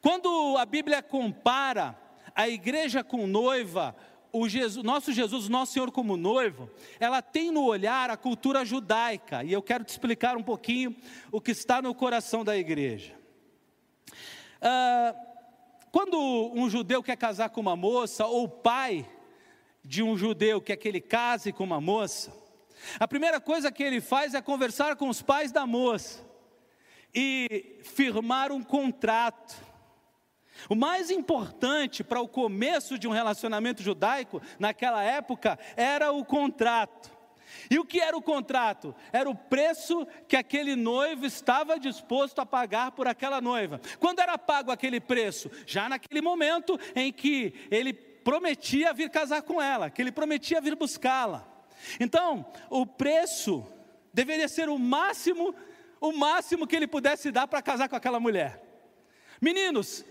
Quando 0.00 0.56
a 0.58 0.66
Bíblia 0.66 1.00
compara 1.00 1.96
a 2.34 2.48
igreja 2.48 3.04
com 3.04 3.26
noiva, 3.26 3.94
o 4.32 4.48
Jesus, 4.48 4.84
nosso 4.84 5.12
Jesus, 5.12 5.48
nosso 5.48 5.74
Senhor 5.74 5.92
como 5.92 6.16
noivo, 6.16 6.68
ela 6.98 7.22
tem 7.22 7.52
no 7.52 7.64
olhar 7.64 8.10
a 8.10 8.16
cultura 8.16 8.64
judaica, 8.64 9.44
e 9.44 9.52
eu 9.52 9.62
quero 9.62 9.84
te 9.84 9.90
explicar 9.90 10.36
um 10.36 10.42
pouquinho 10.42 10.96
o 11.30 11.40
que 11.40 11.52
está 11.52 11.80
no 11.80 11.94
coração 11.94 12.42
da 12.42 12.56
igreja. 12.56 13.14
Ah, 14.62 15.14
quando 15.90 16.16
um 16.54 16.70
judeu 16.70 17.02
quer 17.02 17.16
casar 17.16 17.50
com 17.50 17.60
uma 17.60 17.76
moça, 17.76 18.24
ou 18.24 18.44
o 18.44 18.48
pai 18.48 19.06
de 19.84 20.02
um 20.02 20.16
judeu 20.16 20.60
quer 20.60 20.76
que 20.76 20.88
ele 20.88 21.00
case 21.00 21.52
com 21.52 21.64
uma 21.64 21.80
moça, 21.80 22.32
a 22.98 23.06
primeira 23.06 23.40
coisa 23.40 23.70
que 23.70 23.82
ele 23.82 24.00
faz 24.00 24.32
é 24.34 24.40
conversar 24.40 24.96
com 24.96 25.08
os 25.08 25.20
pais 25.20 25.52
da 25.52 25.66
moça 25.66 26.24
e 27.14 27.80
firmar 27.82 28.52
um 28.52 28.62
contrato 28.62 29.72
o 30.68 30.74
mais 30.74 31.10
importante 31.10 32.04
para 32.04 32.20
o 32.20 32.28
começo 32.28 32.98
de 32.98 33.08
um 33.08 33.10
relacionamento 33.10 33.82
judaico, 33.82 34.40
naquela 34.58 35.02
época, 35.02 35.58
era 35.76 36.12
o 36.12 36.24
contrato. 36.24 37.10
E 37.70 37.78
o 37.78 37.84
que 37.84 38.00
era 38.00 38.16
o 38.16 38.22
contrato? 38.22 38.94
Era 39.12 39.28
o 39.28 39.34
preço 39.34 40.06
que 40.28 40.36
aquele 40.36 40.76
noivo 40.76 41.26
estava 41.26 41.78
disposto 41.78 42.40
a 42.40 42.46
pagar 42.46 42.92
por 42.92 43.06
aquela 43.06 43.40
noiva. 43.40 43.80
Quando 43.98 44.20
era 44.20 44.38
pago 44.38 44.70
aquele 44.70 45.00
preço? 45.00 45.50
Já 45.66 45.88
naquele 45.88 46.20
momento 46.20 46.78
em 46.94 47.12
que 47.12 47.54
ele 47.70 47.92
prometia 47.92 48.92
vir 48.92 49.10
casar 49.10 49.42
com 49.42 49.60
ela, 49.60 49.90
que 49.90 50.00
ele 50.00 50.12
prometia 50.12 50.60
vir 50.60 50.76
buscá-la. 50.76 51.46
Então, 51.98 52.46
o 52.70 52.86
preço 52.86 53.66
deveria 54.12 54.48
ser 54.48 54.68
o 54.68 54.78
máximo, 54.78 55.54
o 56.00 56.12
máximo 56.12 56.66
que 56.66 56.76
ele 56.76 56.86
pudesse 56.86 57.30
dar 57.30 57.46
para 57.46 57.62
casar 57.62 57.88
com 57.88 57.96
aquela 57.96 58.20
mulher. 58.20 58.62
Meninos, 59.40 60.04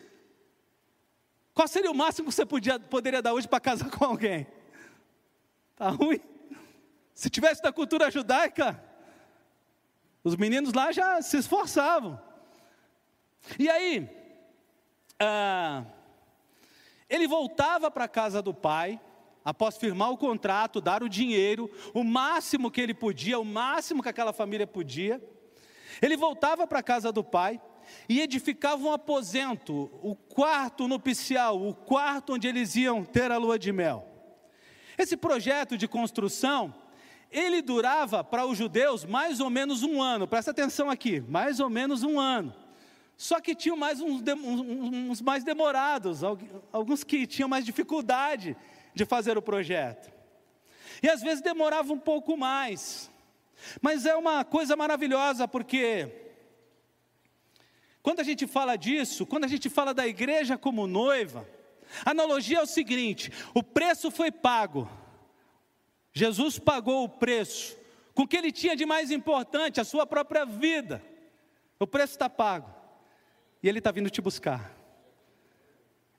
qual 1.53 1.67
seria 1.67 1.91
o 1.91 1.95
máximo 1.95 2.29
que 2.29 2.35
você 2.35 2.45
podia, 2.45 2.79
poderia 2.79 3.21
dar 3.21 3.33
hoje 3.33 3.47
para 3.47 3.59
casar 3.59 3.89
com 3.91 4.03
alguém? 4.03 4.47
Tá 5.75 5.89
ruim? 5.89 6.19
Se 7.21 7.29
tivesse 7.29 7.61
da 7.61 7.71
cultura 7.71 8.09
judaica, 8.09 8.83
os 10.23 10.35
meninos 10.35 10.73
lá 10.73 10.91
já 10.91 11.21
se 11.21 11.37
esforçavam. 11.37 12.19
E 13.59 13.69
aí, 13.69 14.09
ah, 15.19 15.85
ele 17.07 17.27
voltava 17.27 17.91
para 17.91 18.05
a 18.05 18.07
casa 18.07 18.41
do 18.41 18.55
pai, 18.55 18.99
após 19.45 19.77
firmar 19.77 20.09
o 20.09 20.17
contrato, 20.17 20.81
dar 20.81 21.03
o 21.03 21.07
dinheiro, 21.07 21.69
o 21.93 22.03
máximo 22.03 22.71
que 22.71 22.81
ele 22.81 22.95
podia, 22.95 23.37
o 23.37 23.45
máximo 23.45 24.01
que 24.01 24.09
aquela 24.09 24.33
família 24.33 24.65
podia. 24.65 25.21
Ele 26.01 26.17
voltava 26.17 26.65
para 26.65 26.79
a 26.79 26.83
casa 26.83 27.11
do 27.11 27.23
pai, 27.23 27.61
e 28.09 28.19
edificava 28.19 28.81
um 28.81 28.91
aposento, 28.91 29.91
o 30.01 30.15
quarto 30.15 30.87
nupcial, 30.87 31.61
o 31.61 31.75
quarto 31.75 32.33
onde 32.33 32.47
eles 32.47 32.75
iam 32.75 33.05
ter 33.05 33.31
a 33.31 33.37
lua 33.37 33.59
de 33.59 33.71
mel. 33.71 34.07
Esse 34.97 35.15
projeto 35.15 35.77
de 35.77 35.87
construção, 35.87 36.73
ele 37.31 37.61
durava 37.61 38.23
para 38.23 38.45
os 38.45 38.57
judeus 38.57 39.05
mais 39.05 39.39
ou 39.39 39.49
menos 39.49 39.83
um 39.83 40.01
ano, 40.01 40.27
presta 40.27 40.51
atenção 40.51 40.89
aqui, 40.89 41.21
mais 41.21 41.59
ou 41.59 41.69
menos 41.69 42.03
um 42.03 42.19
ano. 42.19 42.53
Só 43.15 43.39
que 43.39 43.55
tinham 43.55 43.77
mais 43.77 44.01
uns, 44.01 44.21
uns 44.43 45.21
mais 45.21 45.43
demorados, 45.43 46.21
alguns 46.73 47.03
que 47.03 47.27
tinham 47.27 47.47
mais 47.47 47.63
dificuldade 47.63 48.57
de 48.93 49.05
fazer 49.05 49.37
o 49.37 49.41
projeto. 49.41 50.11
E 51.01 51.09
às 51.09 51.21
vezes 51.21 51.41
demorava 51.41 51.93
um 51.93 51.99
pouco 51.99 52.35
mais. 52.35 53.09
Mas 53.81 54.05
é 54.05 54.15
uma 54.15 54.43
coisa 54.43 54.75
maravilhosa 54.75 55.47
porque 55.47 56.09
quando 58.01 58.19
a 58.19 58.23
gente 58.23 58.47
fala 58.47 58.75
disso, 58.75 59.25
quando 59.25 59.43
a 59.43 59.47
gente 59.47 59.69
fala 59.69 59.93
da 59.93 60.07
igreja 60.07 60.57
como 60.57 60.87
noiva, 60.87 61.47
a 62.03 62.11
analogia 62.11 62.57
é 62.57 62.61
o 62.61 62.65
seguinte: 62.67 63.31
o 63.53 63.61
preço 63.61 64.09
foi 64.09 64.31
pago, 64.31 64.89
Jesus 66.13 66.59
pagou 66.59 67.03
o 67.03 67.09
preço, 67.09 67.77
com 68.13 68.23
o 68.23 68.27
que 68.27 68.37
ele 68.37 68.51
tinha 68.51 68.75
de 68.75 68.85
mais 68.85 69.11
importante, 69.11 69.79
a 69.79 69.83
sua 69.83 70.05
própria 70.05 70.45
vida. 70.45 71.01
O 71.79 71.87
preço 71.87 72.13
está 72.13 72.29
pago, 72.29 72.73
e 73.63 73.69
ele 73.69 73.79
está 73.79 73.91
vindo 73.91 74.09
te 74.09 74.21
buscar. 74.21 74.77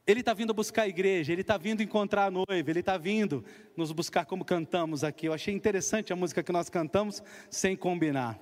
Ele 0.05 0.21
está 0.21 0.35
vindo 0.35 0.53
buscar 0.53 0.83
a 0.83 0.89
igreja, 0.89 1.33
ele 1.33 1.43
está 1.43 1.57
vindo 1.57 1.83
encontrar 1.83 2.25
a 2.25 2.31
noiva, 2.31 2.71
ele 2.71 2.81
está 2.81 2.97
vindo 2.97 3.45
nos 3.77 3.93
buscar 3.93 4.25
como 4.25 4.45
cantamos 4.45 5.05
aqui. 5.05 5.27
Eu 5.27 5.33
achei 5.33 5.55
interessante 5.55 6.13
a 6.13 6.17
música 6.17 6.43
que 6.43 6.51
nós 6.51 6.69
cantamos 6.69 7.23
sem 7.49 7.77
combinar. 7.77 8.41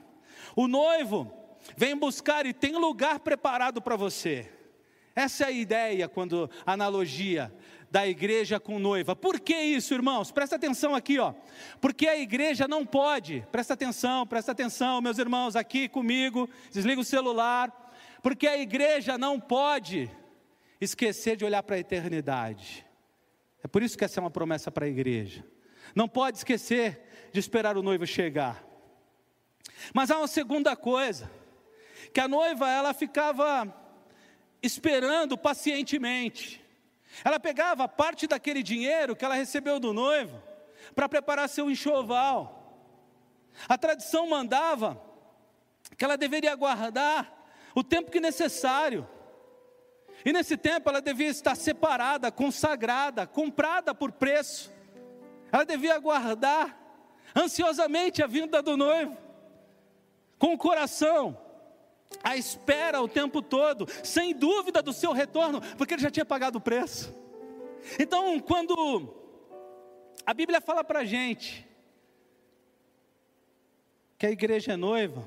O 0.57 0.67
noivo, 0.67 1.31
Vem 1.77 1.97
buscar 1.97 2.47
e 2.47 2.53
tem 2.53 2.77
lugar 2.77 3.21
preparado 3.21 3.81
para 3.81 3.97
você. 3.97 4.51
Essa 5.15 5.45
é 5.45 5.47
a 5.49 5.51
ideia 5.51 6.09
quando 6.09 6.51
a 6.65 6.73
analogia 6.73 7.53
da 7.91 8.07
igreja 8.07 8.61
com 8.61 8.79
noiva. 8.79 9.17
Por 9.17 9.41
que 9.41 9.55
isso, 9.55 9.93
irmãos? 9.93 10.31
Presta 10.31 10.57
atenção 10.57 10.95
aqui, 10.95 11.19
ó. 11.19 11.35
Porque 11.81 12.07
a 12.07 12.17
igreja 12.17 12.69
não 12.69 12.87
pode. 12.87 13.45
Presta 13.51 13.75
atenção, 13.75 14.27
presta 14.27 14.53
atenção, 14.53 15.01
meus 15.01 15.19
irmãos, 15.19 15.57
aqui 15.57 15.89
comigo. 15.89 16.49
Desliga 16.71 17.01
o 17.01 17.05
celular. 17.05 17.93
Porque 18.23 18.47
a 18.47 18.57
igreja 18.57 19.19
não 19.19 19.41
pode 19.41 20.09
esquecer 20.81 21.37
de 21.37 21.45
olhar 21.45 21.63
para 21.63 21.77
a 21.77 21.81
eternidade. 21.81 22.87
É 23.63 23.67
por 23.67 23.83
isso 23.83 23.99
que 23.99 24.05
essa 24.05 24.21
é 24.21 24.23
uma 24.23 24.31
promessa 24.31 24.71
para 24.71 24.87
a 24.87 24.89
igreja. 24.89 25.45
Não 25.95 26.09
pode 26.09 26.39
esquecer 26.39 27.29
de 27.33 27.41
esperar 27.41 27.77
o 27.77 27.83
noivo 27.83 28.07
chegar. 28.07 28.65
Mas 29.93 30.11
há 30.11 30.19
uma 30.19 30.29
segunda 30.29 30.77
coisa 30.77 31.31
que 32.13 32.21
a 32.21 32.29
noiva 32.29 32.69
ela 32.69 32.95
ficava 32.95 33.75
esperando 34.63 35.37
pacientemente. 35.37 36.65
Ela 37.25 37.41
pegava 37.41 37.89
parte 37.89 38.27
daquele 38.27 38.63
dinheiro 38.63 39.17
que 39.17 39.25
ela 39.25 39.35
recebeu 39.35 39.79
do 39.79 39.93
noivo 39.93 40.43
para 40.95 41.09
preparar 41.09 41.49
seu 41.49 41.71
enxoval. 41.71 42.57
A 43.69 43.77
tradição 43.77 44.29
mandava 44.29 45.01
que 45.97 46.05
ela 46.05 46.17
deveria 46.17 46.55
guardar 46.55 47.47
o 47.75 47.83
tempo 47.83 48.11
que 48.11 48.21
necessário. 48.21 49.09
E 50.25 50.33
nesse 50.33 50.57
tempo 50.57 50.89
ela 50.89 51.01
devia 51.01 51.29
estar 51.29 51.55
separada, 51.55 52.31
consagrada, 52.31 53.27
comprada 53.27 53.95
por 53.95 54.13
preço. 54.13 54.73
Ela 55.53 55.65
devia 55.65 55.95
aguardar 55.95 56.79
ansiosamente 57.35 58.23
a 58.23 58.27
vinda 58.27 58.63
do 58.63 58.77
noivo, 58.77 59.17
com 60.39 60.55
o 60.55 60.59
coração 60.59 61.39
à 62.23 62.37
espera 62.37 63.01
o 63.01 63.09
tempo 63.09 63.41
todo, 63.41 63.87
sem 64.05 64.35
dúvida 64.35 64.83
do 64.83 64.93
seu 64.93 65.13
retorno, 65.13 65.61
porque 65.77 65.95
ele 65.95 66.03
já 66.03 66.11
tinha 66.11 66.25
pagado 66.25 66.59
o 66.59 66.61
preço. 66.61 67.15
Então, 67.99 68.39
quando 68.41 69.15
a 70.27 70.35
Bíblia 70.35 70.61
fala 70.61 70.85
para 70.85 71.01
a 71.01 71.05
gente 71.05 71.67
que 74.19 74.27
a 74.27 74.31
igreja 74.31 74.73
é 74.73 74.77
noiva, 74.77 75.27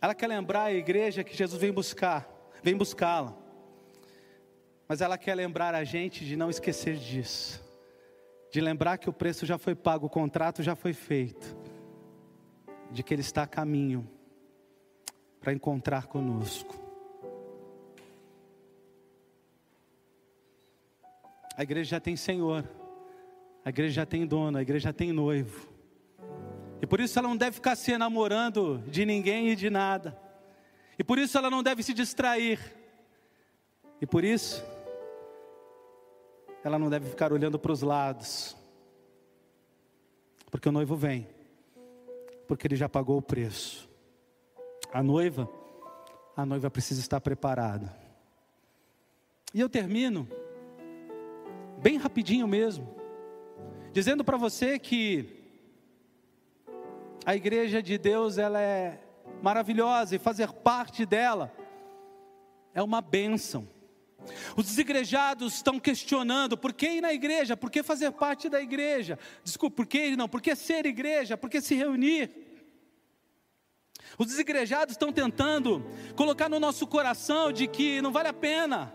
ela 0.00 0.14
quer 0.14 0.26
lembrar 0.26 0.64
a 0.64 0.72
igreja 0.72 1.22
que 1.22 1.36
Jesus 1.36 1.60
vem 1.60 1.70
buscar, 1.70 2.28
vem 2.62 2.76
buscá-la. 2.76 3.36
Mas 4.88 5.00
ela 5.00 5.16
quer 5.16 5.34
lembrar 5.36 5.74
a 5.74 5.84
gente 5.84 6.24
de 6.24 6.34
não 6.34 6.50
esquecer 6.50 6.96
disso. 6.96 7.62
De 8.50 8.60
lembrar 8.60 8.98
que 8.98 9.08
o 9.08 9.12
preço 9.12 9.46
já 9.46 9.56
foi 9.56 9.76
pago, 9.76 10.06
o 10.06 10.10
contrato 10.10 10.64
já 10.64 10.74
foi 10.74 10.92
feito. 10.92 11.56
De 12.90 13.04
que 13.04 13.14
ele 13.14 13.20
está 13.20 13.44
a 13.44 13.46
caminho 13.46 14.08
para 15.40 15.52
encontrar 15.52 16.06
conosco. 16.06 16.78
A 21.56 21.62
igreja 21.62 21.90
já 21.90 22.00
tem 22.00 22.16
Senhor, 22.16 22.64
a 23.64 23.68
igreja 23.68 23.94
já 23.94 24.06
tem 24.06 24.26
dono, 24.26 24.58
a 24.58 24.62
igreja 24.62 24.84
já 24.84 24.92
tem 24.92 25.12
noivo. 25.12 25.68
E 26.80 26.86
por 26.86 27.00
isso 27.00 27.18
ela 27.18 27.28
não 27.28 27.36
deve 27.36 27.52
ficar 27.52 27.76
se 27.76 27.92
enamorando 27.92 28.82
de 28.86 29.04
ninguém 29.04 29.48
e 29.50 29.56
de 29.56 29.68
nada. 29.68 30.18
E 30.98 31.04
por 31.04 31.18
isso 31.18 31.36
ela 31.36 31.50
não 31.50 31.62
deve 31.62 31.82
se 31.82 31.92
distrair. 31.92 32.58
E 34.00 34.06
por 34.06 34.24
isso 34.24 34.64
ela 36.64 36.78
não 36.78 36.88
deve 36.88 37.08
ficar 37.10 37.32
olhando 37.32 37.58
para 37.58 37.72
os 37.72 37.82
lados. 37.82 38.56
Porque 40.50 40.68
o 40.68 40.72
noivo 40.72 40.96
vem. 40.96 41.28
Porque 42.46 42.66
ele 42.66 42.76
já 42.76 42.88
pagou 42.88 43.18
o 43.18 43.22
preço. 43.22 43.89
A 44.92 45.02
noiva, 45.02 45.48
a 46.36 46.44
noiva 46.44 46.70
precisa 46.70 47.00
estar 47.00 47.20
preparada. 47.20 47.94
E 49.54 49.60
eu 49.60 49.68
termino 49.68 50.28
bem 51.80 51.96
rapidinho 51.96 52.46
mesmo, 52.48 52.92
dizendo 53.92 54.24
para 54.24 54.36
você 54.36 54.78
que 54.78 55.40
a 57.24 57.36
igreja 57.36 57.82
de 57.82 57.96
Deus 57.96 58.36
ela 58.36 58.60
é 58.60 59.00
maravilhosa 59.42 60.16
e 60.16 60.18
fazer 60.18 60.50
parte 60.52 61.06
dela 61.06 61.52
é 62.74 62.82
uma 62.82 63.00
bênção. 63.00 63.68
Os 64.56 64.66
desigrejados 64.66 65.54
estão 65.54 65.78
questionando 65.78 66.56
por 66.56 66.72
que 66.72 66.86
ir 66.86 67.00
na 67.00 67.12
igreja, 67.12 67.56
por 67.56 67.70
que 67.70 67.82
fazer 67.82 68.10
parte 68.12 68.48
da 68.48 68.60
igreja, 68.60 69.18
desculpa, 69.44 69.76
por 69.76 69.86
que 69.86 69.98
ir 69.98 70.16
não, 70.16 70.28
por 70.28 70.42
que 70.42 70.54
ser 70.56 70.84
igreja, 70.84 71.36
por 71.36 71.48
que 71.48 71.60
se 71.60 71.74
reunir. 71.74 72.49
Os 74.18 74.26
desigrejados 74.26 74.92
estão 74.92 75.12
tentando 75.12 75.84
colocar 76.14 76.48
no 76.48 76.60
nosso 76.60 76.86
coração 76.86 77.52
de 77.52 77.66
que 77.66 78.00
não 78.02 78.12
vale 78.12 78.28
a 78.28 78.32
pena. 78.32 78.92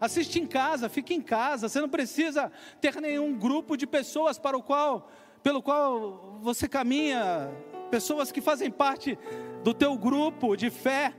Assiste 0.00 0.38
em 0.38 0.46
casa, 0.46 0.88
fique 0.88 1.12
em 1.14 1.20
casa, 1.20 1.68
você 1.68 1.80
não 1.80 1.88
precisa 1.88 2.52
ter 2.80 3.00
nenhum 3.00 3.36
grupo 3.36 3.76
de 3.76 3.86
pessoas 3.86 4.38
para 4.38 4.56
o 4.56 4.62
qual 4.62 5.10
pelo 5.42 5.62
qual 5.62 6.38
você 6.40 6.68
caminha, 6.68 7.50
pessoas 7.90 8.30
que 8.32 8.40
fazem 8.40 8.70
parte 8.70 9.18
do 9.62 9.72
teu 9.72 9.96
grupo 9.96 10.56
de 10.56 10.70
fé. 10.70 11.14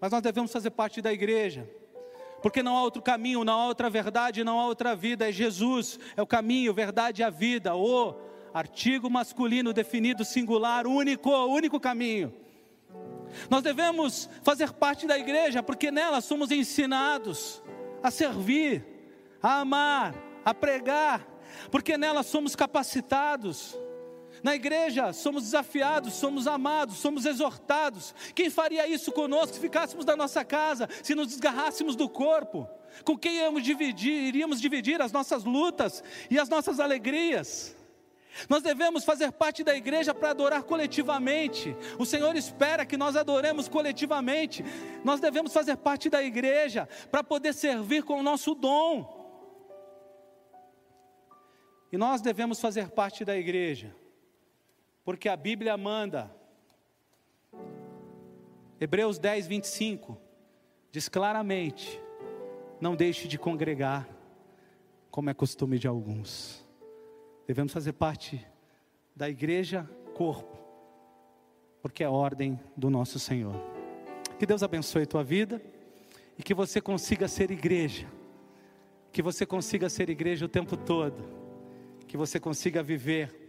Mas 0.00 0.10
nós 0.10 0.20
devemos 0.20 0.52
fazer 0.52 0.70
parte 0.70 1.00
da 1.00 1.12
igreja. 1.12 1.68
Porque 2.42 2.62
não 2.62 2.76
há 2.76 2.82
outro 2.82 3.00
caminho, 3.00 3.42
não 3.42 3.58
há 3.58 3.66
outra 3.66 3.88
verdade, 3.88 4.44
não 4.44 4.60
há 4.60 4.66
outra 4.66 4.94
vida, 4.94 5.28
é 5.28 5.32
Jesus, 5.32 5.98
é 6.14 6.20
o 6.20 6.26
caminho, 6.26 6.74
verdade 6.74 7.22
e 7.22 7.24
a 7.24 7.30
vida, 7.30 7.74
o 7.74 8.14
artigo 8.54 9.10
masculino 9.10 9.72
definido 9.72 10.24
singular, 10.24 10.86
único, 10.86 11.28
único 11.46 11.80
caminho. 11.80 12.32
Nós 13.50 13.64
devemos 13.64 14.30
fazer 14.44 14.72
parte 14.72 15.08
da 15.08 15.18
igreja, 15.18 15.60
porque 15.60 15.90
nela 15.90 16.20
somos 16.20 16.52
ensinados 16.52 17.60
a 18.00 18.12
servir, 18.12 18.86
a 19.42 19.60
amar, 19.60 20.14
a 20.44 20.54
pregar, 20.54 21.26
porque 21.68 21.98
nela 21.98 22.22
somos 22.22 22.54
capacitados. 22.54 23.76
Na 24.40 24.54
igreja 24.54 25.12
somos 25.12 25.42
desafiados, 25.42 26.14
somos 26.14 26.46
amados, 26.46 26.98
somos 26.98 27.24
exortados. 27.24 28.14
Quem 28.36 28.50
faria 28.50 28.86
isso 28.86 29.10
conosco 29.10 29.54
se 29.54 29.60
ficássemos 29.60 30.04
da 30.04 30.14
nossa 30.14 30.44
casa, 30.44 30.88
se 31.02 31.14
nos 31.14 31.28
desgarrássemos 31.28 31.96
do 31.96 32.08
corpo? 32.08 32.68
Com 33.04 33.18
quem 33.18 33.34
iríamos 33.34 33.64
dividir, 33.64 34.28
iríamos 34.28 34.60
dividir 34.60 35.02
as 35.02 35.10
nossas 35.10 35.42
lutas 35.42 36.04
e 36.30 36.38
as 36.38 36.48
nossas 36.48 36.78
alegrias? 36.78 37.74
Nós 38.48 38.62
devemos 38.62 39.04
fazer 39.04 39.32
parte 39.32 39.62
da 39.62 39.74
igreja 39.74 40.12
para 40.12 40.30
adorar 40.30 40.62
coletivamente. 40.62 41.76
O 41.98 42.04
Senhor 42.04 42.34
espera 42.36 42.84
que 42.84 42.96
nós 42.96 43.16
adoremos 43.16 43.68
coletivamente. 43.68 44.64
Nós 45.04 45.20
devemos 45.20 45.52
fazer 45.52 45.76
parte 45.76 46.10
da 46.10 46.22
igreja 46.22 46.88
para 47.10 47.22
poder 47.22 47.52
servir 47.52 48.02
com 48.02 48.18
o 48.18 48.22
nosso 48.22 48.54
dom. 48.54 49.22
E 51.92 51.96
nós 51.96 52.20
devemos 52.20 52.60
fazer 52.60 52.88
parte 52.88 53.24
da 53.24 53.36
igreja, 53.36 53.94
porque 55.04 55.28
a 55.28 55.36
Bíblia 55.36 55.76
manda. 55.76 56.28
Hebreus 58.80 59.16
10, 59.16 59.46
25 59.46 60.18
diz 60.90 61.08
claramente: 61.08 62.02
não 62.80 62.96
deixe 62.96 63.28
de 63.28 63.38
congregar, 63.38 64.08
como 65.08 65.30
é 65.30 65.34
costume 65.34 65.78
de 65.78 65.86
alguns. 65.86 66.63
Devemos 67.46 67.72
fazer 67.72 67.92
parte 67.92 68.44
da 69.14 69.28
igreja 69.28 69.88
corpo, 70.14 70.58
porque 71.82 72.02
é 72.02 72.08
ordem 72.08 72.58
do 72.76 72.88
nosso 72.88 73.18
Senhor. 73.18 73.54
Que 74.38 74.46
Deus 74.46 74.62
abençoe 74.62 75.02
a 75.02 75.06
tua 75.06 75.22
vida 75.22 75.62
e 76.38 76.42
que 76.42 76.54
você 76.54 76.80
consiga 76.80 77.28
ser 77.28 77.50
igreja, 77.50 78.06
que 79.12 79.22
você 79.22 79.44
consiga 79.44 79.88
ser 79.88 80.08
igreja 80.08 80.46
o 80.46 80.48
tempo 80.48 80.76
todo. 80.76 81.44
Que 82.06 82.16
você 82.16 82.38
consiga 82.38 82.82
viver 82.82 83.44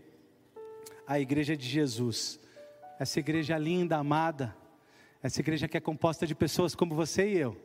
a 1.08 1.20
igreja 1.20 1.56
de 1.56 1.68
Jesus, 1.68 2.40
essa 3.00 3.20
igreja 3.20 3.58
linda, 3.58 3.98
amada, 3.98 4.56
essa 5.22 5.40
igreja 5.40 5.68
que 5.68 5.78
é 5.78 5.80
composta 5.80 6.26
de 6.26 6.34
pessoas 6.34 6.74
como 6.74 6.96
você 6.96 7.30
e 7.30 7.38
eu, 7.38 7.58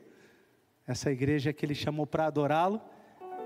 essa 0.87 1.11
igreja 1.11 1.53
que 1.53 1.65
Ele 1.65 1.75
chamou 1.75 2.07
para 2.07 2.27
adorá-lo 2.27 2.81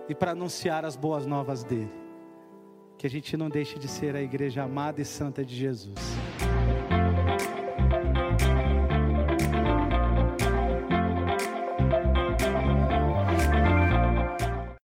e 0.08 0.14
para 0.14 0.32
anunciar 0.32 0.84
as 0.84 0.96
boas 0.96 1.26
novas 1.26 1.62
dele. 1.62 2.03
Que 2.98 3.06
a 3.06 3.10
gente 3.10 3.36
não 3.36 3.48
deixe 3.48 3.78
de 3.78 3.88
ser 3.88 4.16
a 4.16 4.22
igreja 4.22 4.62
amada 4.62 5.00
e 5.00 5.04
santa 5.04 5.44
de 5.44 5.54
Jesus. 5.54 6.23